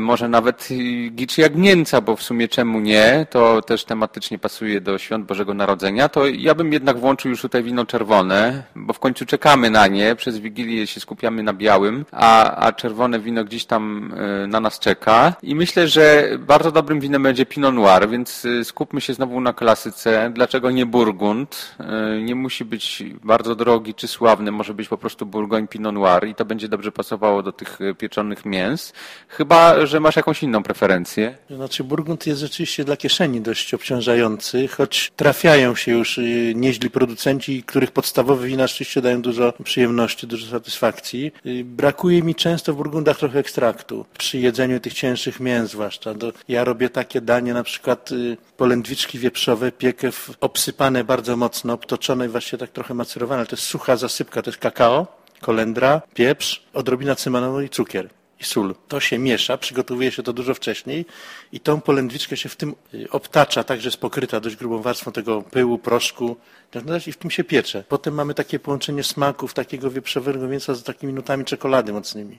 może 0.00 0.28
nawet 0.28 0.68
Gicz 1.10 1.38
Jagnięca, 1.38 2.00
bo 2.00 2.16
w 2.16 2.22
sumie 2.22 2.48
czemu 2.48 2.80
nie, 2.80 3.26
to 3.30 3.62
też 3.62 3.84
tematycznie 3.84 4.38
pasuje 4.38 4.80
do 4.80 4.98
Świąt 4.98 5.26
Bożego 5.26 5.54
Narodzenia, 5.54 6.08
to 6.08 6.26
ja 6.26 6.54
bym 6.54 6.72
jednak 6.72 6.98
włączył 6.98 7.30
już 7.30 7.42
tutaj 7.42 7.62
wino 7.62 7.86
czerwone, 7.86 8.62
bo 8.76 8.92
w 8.92 8.98
końcu 8.98 9.26
czekamy 9.26 9.70
na 9.70 9.86
nie, 9.86 10.16
przez 10.16 10.38
Wigilię 10.38 10.86
się 10.86 11.00
skupiamy 11.00 11.42
na 11.42 11.52
białym, 11.52 12.04
a, 12.12 12.56
a 12.56 12.72
czerwone 12.72 13.20
wino 13.20 13.44
gdzieś 13.44 13.64
tam 13.64 14.14
na 14.48 14.60
nas 14.60 14.78
czeka 14.78 15.34
i 15.42 15.54
myślę, 15.54 15.88
że 15.88 16.28
bardzo 16.38 16.72
dobrym 16.72 17.00
winem 17.00 17.22
będzie 17.22 17.46
Pinot 17.46 17.74
Noir, 17.74 18.08
więc 18.08 18.46
skupmy 18.62 19.00
się 19.00 19.14
znowu 19.14 19.40
na 19.40 19.52
klasyce. 19.52 20.30
Dlaczego 20.34 20.70
nie 20.70 20.86
Burgund? 20.86 21.76
Nie 22.24 22.34
musi 22.34 22.64
być 22.64 23.02
bardzo 23.24 23.54
drogi 23.54 23.94
czy 23.94 24.08
sławny, 24.08 24.52
może 24.52 24.74
być 24.74 24.88
po 24.88 24.98
prostu 24.98 25.26
Bourgogne 25.26 25.68
Pinot 25.68 25.94
Noir 25.94 26.28
i 26.28 26.34
to 26.34 26.44
będzie 26.44 26.68
dobrze 26.68 26.92
pasowało 26.92 27.42
do 27.42 27.52
tych 27.52 27.80
e, 27.80 27.94
pieczonych 27.94 28.44
mięs. 28.44 28.92
Chyba, 29.28 29.73
że 29.82 30.00
masz 30.00 30.16
jakąś 30.16 30.42
inną 30.42 30.62
preferencję. 30.62 31.38
Znaczy 31.50 31.84
Burgund 31.84 32.26
jest 32.26 32.40
rzeczywiście 32.40 32.84
dla 32.84 32.96
kieszeni 32.96 33.40
dość 33.40 33.74
obciążający, 33.74 34.68
choć 34.68 35.12
trafiają 35.16 35.74
się 35.74 35.92
już 35.92 36.18
e, 36.18 36.22
nieźli 36.54 36.90
producenci, 36.90 37.62
których 37.62 37.90
podstawowe 37.90 38.46
wina 38.46 38.66
rzeczywiście 38.66 39.02
dają 39.02 39.22
dużo 39.22 39.52
przyjemności, 39.64 40.26
dużo 40.26 40.46
satysfakcji. 40.46 41.32
E, 41.44 41.64
brakuje 41.64 42.22
mi 42.22 42.34
często 42.34 42.72
w 42.72 42.76
Burgundach 42.76 43.18
trochę 43.18 43.38
ekstraktu. 43.38 44.06
Przy 44.18 44.38
jedzeniu 44.38 44.80
tych 44.80 44.94
cięższych 44.94 45.40
mięs 45.40 45.70
zwłaszcza. 45.70 46.14
Ja 46.48 46.64
robię 46.64 46.88
takie 46.88 47.20
danie, 47.20 47.54
na 47.54 47.62
przykład 47.62 48.10
polędwiczki 48.56 49.18
wieprzowe, 49.18 49.72
piekew 49.72 50.30
obsypane 50.40 51.04
bardzo 51.04 51.36
mocno, 51.36 51.72
obtoczone 51.72 52.28
właśnie 52.28 52.58
tak 52.58 52.70
trochę 52.70 52.94
macerowane. 52.94 53.46
To 53.46 53.56
jest 53.56 53.66
sucha 53.66 53.96
zasypka, 53.96 54.42
to 54.42 54.50
jest 54.50 54.60
kakao, 54.60 55.06
kolendra, 55.40 56.02
pieprz, 56.14 56.62
odrobina 56.72 57.14
cynamonu 57.14 57.60
i 57.60 57.68
cukier 57.68 58.08
i 58.40 58.44
sól. 58.44 58.74
To 58.88 59.00
się 59.00 59.18
miesza, 59.18 59.58
przygotowuje 59.58 60.12
się 60.12 60.22
to 60.22 60.32
dużo 60.32 60.54
wcześniej 60.54 61.06
i 61.52 61.60
tą 61.60 61.80
polędwiczkę 61.80 62.36
się 62.36 62.48
w 62.48 62.56
tym 62.56 62.74
y, 62.94 63.10
obtacza, 63.10 63.64
tak 63.64 63.80
że 63.80 63.88
jest 63.88 63.96
pokryta 63.96 64.40
dość 64.40 64.56
grubą 64.56 64.82
warstwą 64.82 65.12
tego 65.12 65.42
pyłu, 65.42 65.78
proszku 65.78 66.36
i 67.06 67.12
w 67.12 67.16
tym 67.16 67.30
się 67.30 67.44
piecze. 67.44 67.84
Potem 67.88 68.14
mamy 68.14 68.34
takie 68.34 68.58
połączenie 68.58 69.02
smaków 69.02 69.54
takiego 69.54 69.90
wieprzowego 69.90 70.48
mięsa 70.48 70.74
z 70.74 70.82
takimi 70.82 71.12
nutami 71.12 71.44
czekolady 71.44 71.92
mocnymi. 71.92 72.38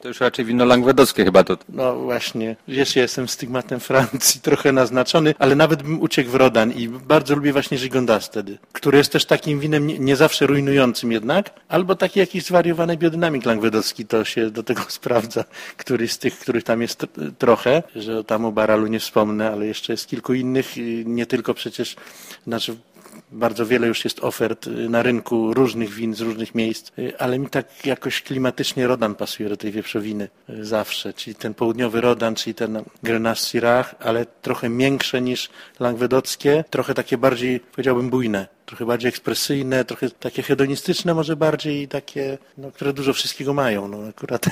To 0.00 0.08
już 0.08 0.20
raczej 0.20 0.44
wino 0.44 0.64
langwedockie 0.64 1.24
chyba 1.24 1.44
to. 1.44 1.58
No 1.68 1.96
właśnie. 1.96 2.56
Wiesz, 2.68 2.96
ja 2.96 3.02
jestem 3.02 3.28
stygmatem 3.28 3.80
Francji 3.80 4.40
trochę 4.48 4.72
naznaczony, 4.72 5.34
ale 5.38 5.54
nawet 5.54 5.82
bym 5.82 6.00
uciekł 6.00 6.30
w 6.30 6.34
Rodan 6.34 6.72
i 6.72 6.88
bardzo 6.88 7.34
lubię 7.34 7.52
właśnie 7.52 7.78
Gigondas 7.78 8.26
wtedy, 8.26 8.58
który 8.72 8.98
jest 8.98 9.12
też 9.12 9.24
takim 9.24 9.60
winem 9.60 9.86
nie, 9.86 9.98
nie, 9.98 10.16
zawsze 10.16 10.46
rujnującym 10.46 11.12
jednak, 11.12 11.50
albo 11.68 11.94
taki 11.94 12.20
jakiś 12.20 12.44
zwariowany 12.44 12.96
biodynamik 12.96 13.44
langwedocki, 13.46 14.06
to 14.06 14.24
się 14.24 14.50
do 14.50 14.62
tego 14.62 14.82
sprawdza, 14.98 15.44
który 15.76 16.08
z 16.08 16.18
tych, 16.18 16.38
których 16.38 16.64
tam 16.64 16.82
jest 16.82 17.06
trochę, 17.38 17.82
że 17.96 18.24
tam 18.24 18.44
o 18.44 18.52
Baralu 18.52 18.86
nie 18.86 19.00
wspomnę, 19.00 19.50
ale 19.50 19.66
jeszcze 19.66 19.92
jest 19.92 20.08
kilku 20.08 20.34
innych, 20.34 20.74
nie 21.04 21.26
tylko 21.26 21.54
przecież, 21.54 21.96
znaczy 22.46 22.76
bardzo 23.30 23.66
wiele 23.66 23.86
już 23.86 24.04
jest 24.04 24.24
ofert 24.24 24.66
y, 24.66 24.70
na 24.70 25.02
rynku 25.02 25.54
różnych 25.54 25.90
win 25.90 26.14
z 26.14 26.20
różnych 26.20 26.54
miejsc, 26.54 26.92
y, 26.98 27.18
ale 27.18 27.38
mi 27.38 27.46
tak 27.46 27.86
jakoś 27.86 28.22
klimatycznie 28.22 28.86
Rodan 28.86 29.14
pasuje 29.14 29.48
do 29.48 29.56
tej 29.56 29.72
wieprzowiny 29.72 30.28
y, 30.50 30.64
zawsze, 30.64 31.12
czyli 31.12 31.36
ten 31.36 31.54
południowy 31.54 32.00
Rodan, 32.00 32.34
czyli 32.34 32.54
ten 32.54 32.82
Grenache 33.02 33.40
Syrah, 33.40 33.94
ale 34.00 34.26
trochę 34.26 34.68
miększe 34.68 35.20
niż 35.20 35.50
langwedockie, 35.80 36.64
trochę 36.70 36.94
takie 36.94 37.18
bardziej, 37.18 37.60
powiedziałbym, 37.60 38.10
bujne 38.10 38.55
trochę 38.66 38.86
bardziej 38.86 39.08
ekspresyjne, 39.08 39.84
trochę 39.84 40.10
takie 40.10 40.42
hedonistyczne 40.42 41.14
może 41.14 41.36
bardziej 41.36 41.88
takie, 41.88 42.38
no, 42.58 42.72
które 42.72 42.92
dużo 42.92 43.12
wszystkiego 43.12 43.54
mają. 43.54 43.88
No, 43.88 43.98
akurat 44.08 44.46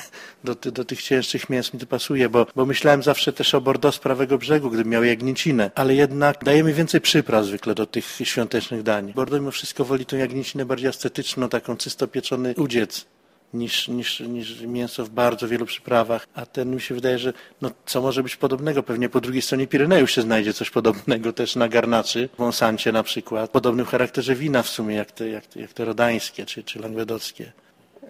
do, 0.44 0.54
do 0.54 0.84
tych 0.84 1.02
cięższych 1.02 1.50
mięs 1.50 1.74
mi 1.74 1.80
to 1.80 1.86
pasuje, 1.86 2.28
bo, 2.28 2.46
bo 2.56 2.66
myślałem 2.66 3.02
zawsze 3.02 3.32
też 3.32 3.54
o 3.54 3.60
Bordeaux 3.60 3.96
z 3.96 3.98
prawego 3.98 4.38
brzegu, 4.38 4.70
gdy 4.70 4.84
miał 4.84 5.04
jagnięcinę, 5.04 5.70
ale 5.74 5.94
jednak 5.94 6.44
dajemy 6.44 6.72
więcej 6.72 7.00
przypraw 7.00 7.44
zwykle 7.44 7.74
do 7.74 7.86
tych 7.86 8.04
świątecznych 8.24 8.82
dań. 8.82 9.12
Bordeaux 9.12 9.40
mimo 9.40 9.50
wszystko 9.50 9.84
woli 9.84 10.06
tą 10.06 10.16
jagnięcinę 10.16 10.64
bardziej 10.64 10.88
estetyczną, 10.88 11.48
taką 11.48 11.76
czysto 11.76 12.08
pieczony 12.08 12.54
udziec 12.56 13.06
niż, 13.54 13.88
niż, 13.88 14.20
niż 14.20 14.60
mięso 14.60 15.04
w 15.04 15.10
bardzo 15.10 15.48
wielu 15.48 15.66
przyprawach, 15.66 16.26
a 16.34 16.46
ten 16.46 16.74
mi 16.74 16.80
się 16.80 16.94
wydaje, 16.94 17.18
że 17.18 17.32
no, 17.62 17.70
co 17.86 18.02
może 18.02 18.22
być 18.22 18.36
podobnego? 18.36 18.82
Pewnie 18.82 19.08
po 19.08 19.20
drugiej 19.20 19.42
stronie 19.42 19.66
Pirenejów 19.66 20.10
się 20.10 20.22
znajdzie 20.22 20.52
coś 20.52 20.70
podobnego 20.70 21.32
też 21.32 21.56
na 21.56 21.68
garnaczy, 21.68 22.28
w 22.34 22.38
Monsancie 22.38 22.92
na 22.92 23.02
przykład, 23.02 23.50
podobnym 23.50 23.86
charakterze 23.86 24.34
wina 24.34 24.62
w 24.62 24.68
sumie, 24.68 24.94
jak 24.96 25.12
te, 25.12 25.28
jak 25.28 25.46
te, 25.46 25.60
jak 25.60 25.72
te 25.72 25.84
rodańskie 25.84 26.46
czy, 26.46 26.62
czy 26.62 26.78
langwedockie. 26.78 27.52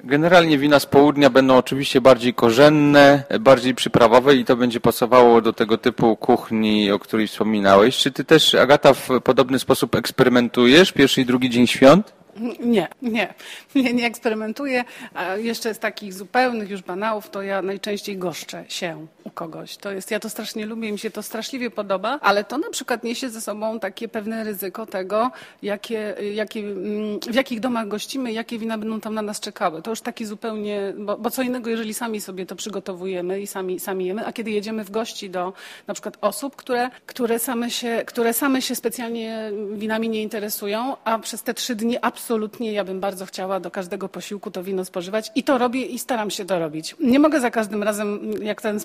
Generalnie 0.05 0.59
wina 0.59 0.81
z 0.81 0.87
południa 0.87 1.31
będą 1.31 1.57
oczywiście 1.57 2.01
bardziej 2.01 2.35
korzenne, 2.35 3.25
bardziej 3.41 3.75
przyprawowe 3.75 4.35
i 4.37 4.45
to 4.45 4.57
będzie 4.57 4.81
pasowało 4.81 5.41
do 5.41 5.53
tego 5.53 5.79
typu 5.79 6.17
kuchni, 6.17 6.93
o 6.93 6.99
której 6.99 7.27
wspominałeś. 7.27 7.97
Czy 7.97 8.11
ty 8.11 8.25
też, 8.25 8.55
Agata, 8.55 8.95
w 8.95 9.09
podobny 9.25 9.59
sposób 9.59 9.95
eksperymentujesz 9.95 10.93
pierwszy 10.93 11.21
i 11.21 11.27
drugi 11.27 11.51
dzień 11.51 11.67
świąt? 11.67 12.13
Nie, 12.61 12.89
nie, 13.03 13.35
nie, 13.75 13.93
nie 13.93 14.07
eksperymentuję. 14.07 14.85
A 15.15 15.37
jeszcze 15.37 15.75
z 15.75 15.79
takich 15.79 16.15
zupełnych 16.15 16.71
już 16.71 16.83
banałów, 16.83 17.31
to 17.31 17.43
ja 17.43 17.63
najczęściej 17.63 18.19
goszczę 18.19 18.65
się 18.69 19.07
u 19.25 19.31
kogoś. 19.31 19.77
To 19.77 19.93
jest, 19.93 20.11
ja 20.11 20.21
to 20.21 20.31
strasznie 20.31 20.67
lubię, 20.67 20.93
mi 20.93 20.99
się 20.99 21.11
to 21.11 21.23
straszliwie 21.23 21.71
podoba, 21.71 22.19
ale 22.23 22.45
to 22.45 22.59
na 22.59 22.71
przykład 22.71 23.05
niesie 23.05 23.31
ze 23.31 23.41
sobą 23.41 23.81
takie 23.81 24.09
pewne 24.09 24.45
ryzyko 24.45 24.87
tego, 24.87 25.31
jakie, 25.63 26.15
jakie, 26.35 26.61
mm, 26.61 27.21
w 27.21 27.35
jakich 27.35 27.61
domach 27.61 27.89
gościmy, 27.89 28.33
jakie 28.33 28.59
wina 28.59 28.79
będą 28.79 29.01
tam 29.01 29.15
na 29.15 29.23
nas 29.23 29.41
czekały. 29.41 29.83
To 29.83 29.91
już 29.91 30.01
taki 30.01 30.27
zupełnie, 30.27 30.95
bo, 30.99 31.19
bo 31.19 31.31
co 31.31 31.43
innego, 31.43 31.71
jeżeli 31.71 31.95
sami 31.95 32.21
sobie 32.21 32.47
to 32.47 32.57
przygotowujemy 32.57 33.41
i 33.41 33.47
sami, 33.47 33.81
sami 33.81 34.07
jemy, 34.07 34.27
a 34.27 34.33
kiedy 34.33 34.51
jedziemy 34.51 34.85
w 34.85 34.91
gości 34.91 35.31
do 35.31 35.53
na 35.87 35.95
przykład 35.95 36.19
osób, 36.21 36.57
które, 36.57 36.91
które, 37.07 37.39
same 37.39 37.71
się, 37.71 38.03
które 38.07 38.33
same 38.33 38.63
się 38.63 38.75
specjalnie 38.75 39.53
winami 39.73 40.09
nie 40.09 40.23
interesują, 40.23 40.97
a 41.05 41.19
przez 41.19 41.43
te 41.43 41.55
trzy 41.55 41.75
dni 41.75 41.99
absolutnie 42.03 42.24
absolutnie 42.25 42.73
ja 42.73 42.85
bym 42.85 43.01
bardzo 43.01 43.27
chciała 43.27 43.61
do 43.61 43.71
każdego 43.71 44.09
posiłku 44.09 44.51
to 44.51 44.63
wino 44.63 44.85
spożywać 44.85 45.33
i 45.35 45.43
to 45.43 45.59
robię 45.59 45.83
i 45.87 45.99
staram 45.99 46.31
się 46.31 46.45
to 46.45 46.59
robić. 46.59 46.97
Nie 47.01 47.19
mogę 47.19 47.41
za 47.41 47.51
każdym 47.51 47.83
razem, 47.83 48.33
jak 48.43 48.63
ten 48.63 48.81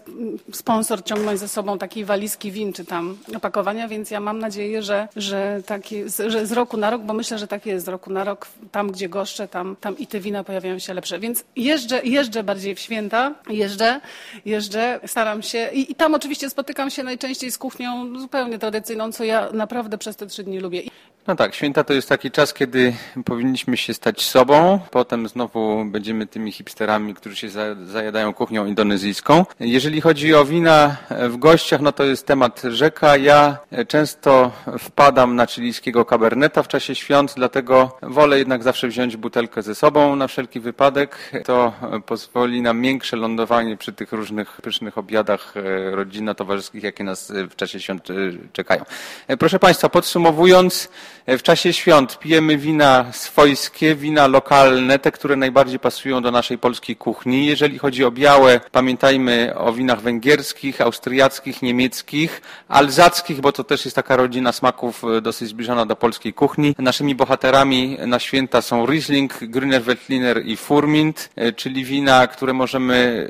sponsor, 0.52 1.04
ciągnąć 1.04 1.40
ze 1.40 1.48
sobą 1.48 1.78
takiej 1.78 2.06
walizki 2.06 2.52
win 2.52 2.74
czy 2.74 2.86
tam 2.86 3.18
opakowania, 3.36 3.88
więc 3.88 4.12
ja 4.12 4.20
mam 4.20 4.40
nadzieję, 4.40 4.84
że, 4.84 5.08
że, 5.16 5.62
taki, 5.66 6.04
że 6.28 6.46
z 6.46 6.52
roku 6.52 6.78
na 6.78 6.90
rok, 6.90 7.02
bo 7.02 7.14
myślę, 7.14 7.40
że 7.40 7.48
tak 7.48 7.66
jest 7.66 7.86
z 7.86 7.88
roku 7.88 8.14
na 8.14 8.24
rok, 8.24 8.48
tam 8.72 8.92
gdzie 8.92 9.10
goszczę, 9.10 9.48
tam, 9.48 9.76
tam 9.82 9.98
i 9.98 10.08
te 10.08 10.20
wina 10.20 10.44
pojawiają 10.44 10.80
się 10.80 10.94
lepsze. 10.94 11.20
Więc 11.20 11.44
jeżdżę, 11.56 12.02
jeżdżę 12.04 12.44
bardziej 12.44 12.76
w 12.76 12.80
święta, 12.80 13.36
jeżdżę, 13.50 14.02
jeżdżę, 14.46 15.00
staram 15.06 15.42
się 15.42 15.70
i, 15.74 15.92
i 15.92 15.96
tam 15.96 16.14
oczywiście 16.14 16.50
spotykam 16.50 16.90
się 16.90 17.04
najczęściej 17.04 17.52
z 17.52 17.58
kuchnią 17.58 18.20
zupełnie 18.20 18.60
tradycyjną, 18.60 19.12
co 19.12 19.24
ja 19.24 19.50
naprawdę 19.54 19.98
przez 19.98 20.16
te 20.16 20.28
trzy 20.28 20.44
dni 20.44 20.60
lubię. 20.60 20.82
No 21.30 21.36
tak, 21.36 21.56
święta 21.56 21.84
to 21.84 21.94
jest 21.94 22.10
taki 22.10 22.32
czas, 22.32 22.54
kiedy 22.54 22.94
powinniśmy 23.26 23.78
się 23.78 23.94
stać 23.94 24.26
sobą, 24.26 24.80
potem 24.92 25.28
znowu 25.28 25.86
będziemy 25.86 26.28
tymi 26.28 26.52
hipsterami, 26.52 27.14
którzy 27.14 27.36
się 27.36 27.50
zajadają 27.86 28.34
kuchnią 28.34 28.66
indonezyjską. 28.66 29.46
Jeżeli 29.60 30.02
chodzi 30.02 30.36
o 30.36 30.46
wina 30.46 30.98
w 31.30 31.38
gościach, 31.38 31.82
no 31.82 31.92
to 31.92 32.04
jest 32.04 32.26
temat 32.28 32.62
rzeka. 32.70 33.18
Ja 33.18 33.58
często 33.88 34.52
wpadam 34.80 35.36
na 35.36 35.46
chilijskiego 35.46 36.06
kaberneta 36.06 36.64
w 36.64 36.68
czasie 36.68 36.96
świąt, 36.96 37.34
dlatego 37.36 37.98
wolę 38.02 38.40
jednak 38.40 38.64
zawsze 38.64 38.88
wziąć 38.88 39.18
butelkę 39.18 39.62
ze 39.62 39.76
sobą 39.76 40.16
na 40.16 40.28
wszelki 40.28 40.60
wypadek. 40.60 41.32
To 41.46 41.74
pozwoli 42.06 42.62
na 42.62 42.74
większe 42.74 43.18
lądowanie 43.18 43.78
przy 43.78 43.94
tych 43.94 44.12
różnych 44.12 44.62
pysznych 44.62 44.98
obiadach 44.98 45.54
e, 45.58 45.62
rodzinno-towarzyskich, 45.96 46.84
jakie 46.84 47.04
nas 47.04 47.34
w 47.50 47.56
czasie 47.56 47.80
świąt 47.80 48.10
e, 48.10 48.14
czekają. 48.54 48.86
E, 49.28 49.38
proszę 49.38 49.60
Państwa, 49.60 49.90
podsumowując, 49.90 50.90
w 51.28 51.44
czasie 51.44 51.74
świąt 51.74 52.20
pijemy 52.20 52.58
wina 52.58 53.06
swojskie, 53.12 53.96
wina 53.96 54.28
lokalne, 54.28 55.00
te, 55.00 55.12
które 55.12 55.36
najbardziej 55.36 55.80
pasują 55.80 56.22
do 56.22 56.32
naszej 56.32 56.58
polskiej 56.58 56.96
kuchni. 56.96 57.46
Jeżeli 57.46 57.80
chodzi 57.80 58.06
o 58.06 58.12
białe, 58.12 58.60
pamiętajmy 58.72 59.54
o 59.56 59.74
winach 59.74 60.02
węgierskich, 60.02 60.82
austriackich, 60.82 61.62
niemieckich, 61.62 62.42
alzackich, 62.68 63.42
bo 63.42 63.52
to 63.52 63.64
też 63.64 63.86
jest 63.86 63.96
taka 63.96 64.16
rodzina 64.16 64.52
smaków 64.52 65.04
e, 65.04 65.22
dosyć 65.22 65.50
zbliżona 65.50 65.86
do 65.86 65.96
polskiej 65.96 66.34
kuchni. 66.34 66.76
Naszymi 66.78 67.16
bohaterami 67.16 67.98
na 68.08 68.20
święta 68.20 68.62
są 68.62 68.86
Riesling, 68.86 69.34
Grüner 69.34 69.82
Veltliner 69.82 70.46
i 70.46 70.58
Furmint, 70.58 71.30
e, 71.36 71.54
czyli 71.54 71.86
wina, 71.86 72.28
które 72.28 72.54
możemy 72.54 73.28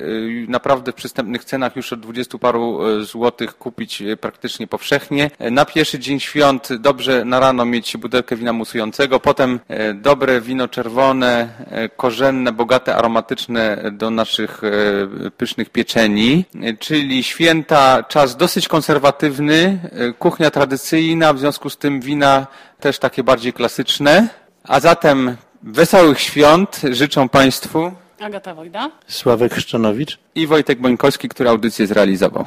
e, 0.48 0.52
naprawdę 0.52 0.92
w 0.92 0.96
przystępnych 0.96 1.46
cenach 1.46 1.76
już 1.76 1.94
od 1.94 2.00
dwudziestu 2.00 2.40
paru 2.40 2.80
złotych 3.04 3.58
kupić 3.58 4.04
praktycznie 4.22 4.68
powszechnie. 4.68 5.32
Na 5.52 5.66
pierwszy 5.66 6.00
dzień 6.00 6.20
świąt 6.20 6.70
dobrze 6.74 7.26
na 7.26 7.40
rano 7.40 7.66
mieć 7.66 7.79
butelkę 7.98 8.36
wina 8.36 8.54
musującego, 8.54 9.20
potem 9.20 9.60
e, 9.68 9.94
dobre 9.94 10.42
wino 10.42 10.68
czerwone, 10.68 11.50
e, 11.72 11.90
korzenne, 11.90 12.52
bogate, 12.52 12.96
aromatyczne 12.96 13.92
do 13.92 14.10
naszych 14.10 14.62
e, 14.64 15.32
pysznych 15.32 15.70
pieczeni, 15.70 16.46
czyli 16.80 17.24
święta, 17.24 18.04
czas 18.04 18.38
dosyć 18.38 18.68
konserwatywny, 18.68 19.80
kuchnia 20.20 20.52
tradycyjna, 20.52 21.34
w 21.34 21.40
związku 21.40 21.70
z 21.70 21.78
tym 21.78 22.02
wina 22.02 22.48
też 22.80 23.00
takie 23.00 23.24
bardziej 23.24 23.54
klasyczne. 23.54 24.28
A 24.64 24.80
zatem 24.80 25.38
wesołych 25.64 26.20
świąt 26.20 26.82
życzę 26.92 27.30
Państwu 27.30 27.92
Agata 28.20 28.56
Wojda. 28.56 28.92
Sławek 29.08 29.54
Chrzczonowicz. 29.54 30.20
I 30.36 30.48
Wojtek 30.48 30.82
Bońkowski, 30.82 31.30
który 31.30 31.50
audycję 31.50 31.88
zrealizował. 31.88 32.46